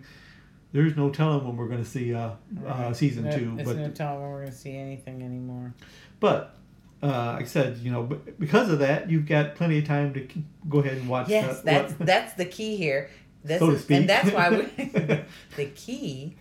there's 0.72 0.96
no 0.96 1.10
telling 1.10 1.44
when 1.44 1.56
we're 1.56 1.66
going 1.66 1.82
to 1.82 1.88
see 1.88 2.14
uh, 2.14 2.30
uh, 2.64 2.92
season 2.92 3.24
No- 3.24 3.36
two. 3.36 3.56
It's 3.58 3.68
But 3.68 3.76
no 3.78 3.88
telling 3.90 4.20
when 4.22 4.30
we're 4.30 4.40
gonna 4.44 4.52
see 4.52 4.76
anything 4.76 5.22
anymore. 5.22 5.74
but 6.20 6.55
uh, 7.02 7.06
like 7.34 7.42
I 7.42 7.46
said, 7.46 7.78
you 7.78 7.90
know, 7.92 8.02
because 8.38 8.70
of 8.70 8.78
that, 8.80 9.10
you've 9.10 9.26
got 9.26 9.54
plenty 9.54 9.78
of 9.78 9.84
time 9.86 10.14
to 10.14 10.26
go 10.68 10.78
ahead 10.78 10.96
and 10.98 11.08
watch. 11.08 11.28
Yes, 11.28 11.60
the- 11.60 11.64
that's 11.66 11.92
what- 11.98 12.06
that's 12.06 12.32
the 12.34 12.44
key 12.46 12.76
here. 12.76 13.10
This 13.44 13.60
So 13.60 13.70
to 13.70 13.78
speak. 13.78 13.96
and 13.98 14.08
that's 14.08 14.30
why 14.32 14.50
we, 14.50 14.62
the 15.56 15.66
key 15.74 16.36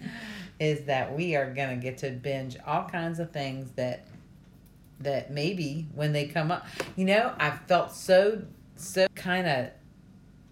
is 0.60 0.86
that 0.86 1.16
we 1.16 1.36
are 1.36 1.54
gonna 1.54 1.76
get 1.76 1.98
to 2.00 2.10
binge 2.10 2.58
all 2.66 2.86
kinds 2.90 3.20
of 3.20 3.32
things 3.32 3.72
that 3.76 4.08
that 5.02 5.30
maybe 5.30 5.88
when 5.94 6.14
they 6.14 6.26
come 6.26 6.52
up, 6.52 6.66
you 6.96 7.04
know, 7.06 7.34
I 7.38 7.52
felt 7.52 7.92
so 7.92 8.42
so 8.78 9.08
kind 9.14 9.46
of 9.48 9.70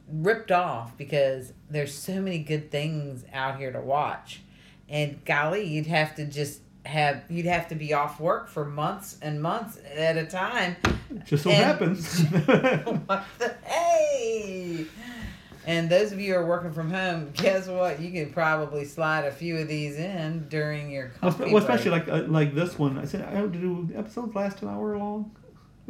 ripped 0.10 0.52
off 0.52 0.98
because 0.98 1.54
there's 1.70 1.94
so 1.94 2.22
many 2.22 2.40
good 2.40 2.70
things 2.70 3.24
out 3.34 3.58
here 3.58 3.72
to 3.72 3.80
watch, 3.82 4.42
and 4.90 5.24
golly, 5.26 5.64
you'd 5.66 5.88
have 5.88 6.14
to 6.16 6.26
just 6.26 6.60
have 6.86 7.24
you'd 7.30 7.46
have 7.46 7.68
to 7.70 7.76
be 7.76 7.94
off 7.94 8.20
work 8.20 8.50
for 8.50 8.66
months 8.66 9.18
and 9.22 9.42
months 9.42 9.80
at 9.96 10.18
a 10.18 10.26
time 10.26 10.76
just 11.26 11.44
so 11.44 11.50
and- 11.50 11.64
happens. 11.64 12.20
what 13.08 13.26
the 13.40 13.54
hey 13.64 14.86
and 15.66 15.90
those 15.90 16.12
of 16.12 16.20
you 16.20 16.34
who 16.34 16.40
are 16.40 16.46
working 16.46 16.74
from 16.74 16.92
home 16.92 17.30
guess 17.34 17.68
what 17.68 18.02
you 18.02 18.12
can 18.12 18.34
probably 18.34 18.84
slide 18.84 19.24
a 19.26 19.32
few 19.32 19.58
of 19.58 19.68
these 19.70 19.96
in 19.98 20.46
during 20.50 20.92
your 20.92 21.08
coffee 21.22 21.46
well, 21.54 21.58
especially 21.64 21.92
break. 21.92 22.08
like 22.08 22.24
uh, 22.26 22.28
like 22.28 22.54
this 22.54 22.78
one. 22.78 22.98
I 22.98 23.06
said, 23.06 23.22
I 23.30 23.36
don't 23.36 23.52
do 23.54 23.90
episodes 23.96 24.36
last 24.36 24.62
an 24.62 24.68
hour 24.68 24.98
long. 24.98 25.32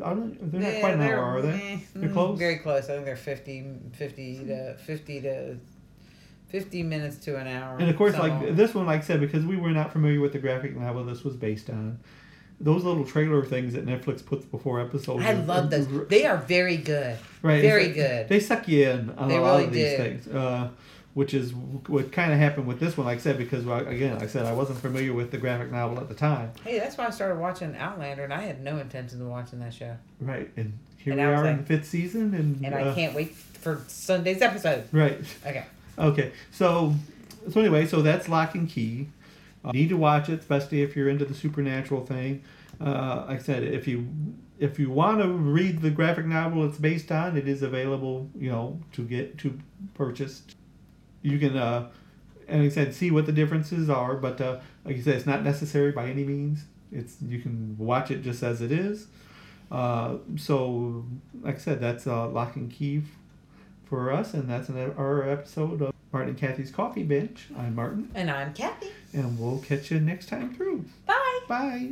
I 0.04 0.10
don't, 0.10 0.52
they're 0.52 0.62
not 0.62 0.74
Yeah, 0.74 0.80
quite 0.80 0.94
an 0.96 1.02
hour, 1.02 1.20
are 1.20 1.42
they? 1.42 1.50
eh, 1.74 1.78
They're 1.96 2.10
mm, 2.10 2.14
close. 2.14 2.38
very 2.40 2.58
close 2.58 2.86
i 2.86 2.94
think 2.94 3.06
they're 3.06 3.16
50 3.16 3.66
50 3.94 4.46
to 4.46 4.76
50 4.78 5.22
to 5.22 5.58
50 6.54 6.84
minutes 6.84 7.18
to 7.18 7.36
an 7.36 7.48
hour 7.48 7.78
And 7.80 7.90
of 7.90 7.98
course, 7.98 8.14
some 8.16 8.30
like 8.30 8.56
this 8.56 8.76
one, 8.76 8.86
like 8.86 9.02
I 9.02 9.04
said, 9.04 9.20
because 9.20 9.44
we 9.44 9.58
were 9.58 9.72
not 9.72 9.92
familiar 9.92 10.22
with 10.22 10.34
the 10.34 10.40
graphic 10.40 10.78
novel 10.78 11.04
this 11.04 11.24
was 11.24 11.36
based 11.36 11.68
on, 11.72 12.00
those 12.62 12.84
little 12.84 13.04
trailer 13.04 13.44
things 13.44 13.74
that 13.74 13.88
Netflix 13.88 14.24
puts 14.24 14.46
before 14.46 14.80
episodes. 14.80 15.26
i 15.26 15.34
are- 15.34 15.44
love 15.46 15.72
those 15.72 15.88
are- 15.92 16.06
they 16.06 16.26
are 16.28 16.38
very 16.38 16.78
good 16.78 17.18
Right, 17.42 17.60
very 17.62 17.86
it's- 17.88 17.96
good 17.96 18.30
They 18.30 18.40
suck 18.40 18.68
you 18.68 18.88
in 18.88 19.10
on 19.18 19.28
They 19.30 19.38
a 19.38 19.42
lot 19.42 19.52
really 19.54 19.64
of 19.66 19.74
these 19.74 19.92
do. 19.92 19.98
things, 19.98 20.28
uh, 20.28 20.70
which 21.16 21.34
is 21.34 21.54
what 21.56 22.12
kind 22.12 22.32
of 22.32 22.38
happened 22.38 22.68
with 22.68 22.80
this 22.80 22.96
one. 22.96 23.06
Like 23.08 23.18
I 23.18 23.22
said, 23.22 23.38
because 23.40 23.66
well, 23.66 23.86
again, 23.88 24.14
like 24.14 24.24
I 24.24 24.28
said, 24.28 24.46
I 24.46 24.54
wasn't 24.54 24.78
familiar 24.80 25.14
with 25.14 25.32
the 25.32 25.38
graphic 25.40 25.72
novel 25.72 25.98
at 26.00 26.08
the 26.08 26.16
time. 26.16 26.52
hey 26.64 26.78
that's 26.78 26.98
why 27.00 27.08
i 27.08 27.10
started 27.10 27.40
watching 27.40 27.76
outlander 27.78 28.24
and 28.24 28.32
i 28.34 28.42
had 28.42 28.64
no 28.64 28.78
intentions 28.78 29.20
of 29.20 29.28
watching 29.28 29.60
that 29.60 29.74
show 29.74 29.96
Right, 30.22 30.52
and 30.56 30.74
here 30.98 31.14
And 31.14 31.20
we 31.22 31.28
are 31.28 31.48
in 31.48 31.58
the 31.58 31.64
fifth 31.64 31.88
season, 31.88 32.36
and 32.36 32.64
and 32.64 32.76
uh, 32.76 32.92
i 32.92 32.94
can't 32.94 33.16
wait 33.16 33.34
for 33.36 33.82
sunday's 33.88 34.42
episode 34.44 34.84
Right. 34.92 35.18
okay 35.46 35.66
Okay. 35.98 36.32
So, 36.52 36.94
so 37.52 37.60
anyway, 37.60 37.86
so 37.86 38.02
that's 38.02 38.30
Locke 38.30 38.56
and 38.56 38.70
Key. 38.70 39.10
Uh, 39.64 39.72
need 39.72 39.90
to 39.90 39.98
watch 39.98 40.30
it, 40.30 40.40
especially 40.40 40.82
if 40.82 40.96
you're 40.96 41.10
into 41.10 41.26
the 41.26 41.34
supernatural 41.34 42.06
thing. 42.06 42.44
Uh, 42.82 43.26
like 43.28 43.40
I 43.40 43.44
said, 43.44 43.64
if 43.64 43.88
you 43.88 44.08
if 44.60 44.80
you 44.80 44.90
want 44.90 45.22
to 45.22 45.28
read 45.28 45.82
the 45.82 45.90
graphic 45.90 46.26
novel 46.26 46.66
it's 46.66 46.78
based 46.78 47.12
on, 47.12 47.38
it 47.38 47.48
is 47.48 47.62
available. 47.62 48.30
You 48.38 48.52
know, 48.52 48.82
to 48.94 49.04
get 49.04 49.38
to 49.40 49.58
purchase. 49.94 50.44
You 51.22 51.40
can, 51.40 51.56
uh, 51.56 51.90
and 52.48 52.64
like 52.64 52.72
I 52.72 52.76
said, 52.76 52.94
see 52.94 53.10
what 53.10 53.26
the 53.26 53.32
differences 53.32 53.90
are. 53.90 54.16
But 54.16 54.42
uh, 54.42 54.60
like 54.84 54.98
you 54.98 55.02
said, 55.02 55.16
it's 55.16 55.26
not 55.26 55.44
necessary 55.44 55.92
by 55.92 56.08
any 56.08 56.26
means. 56.26 56.66
It's 56.92 57.16
you 57.22 57.40
can 57.40 57.78
watch 57.78 58.12
it 58.12 58.22
just 58.22 58.44
as 58.44 58.62
it 58.62 58.72
is. 58.72 59.08
Uh, 59.72 60.18
so, 60.36 61.06
like 61.42 61.56
I 61.56 61.60
said, 61.60 61.80
that's 61.80 62.06
uh, 62.06 62.28
Locke 62.28 62.58
and 62.58 62.70
Key 62.70 63.04
for 63.94 64.12
us, 64.12 64.34
and 64.34 64.50
that's 64.50 64.72
our 64.72 65.30
episode 65.30 65.80
of 65.84 65.94
Martin 66.12 66.30
and 66.30 66.38
Kathy's 66.40 66.72
Coffee 66.72 67.04
Binge. 67.04 67.50
I'm 67.56 67.76
Martin, 67.76 68.10
and 68.16 68.32
i'm 68.32 68.52
kathy 68.52 68.90
and 69.14 69.38
we'll 69.38 69.60
catch 69.60 69.92
you 69.92 70.00
next 70.00 70.30
time 70.30 70.56
through. 70.56 70.86
bye 71.06 71.40
Bye. 71.48 71.92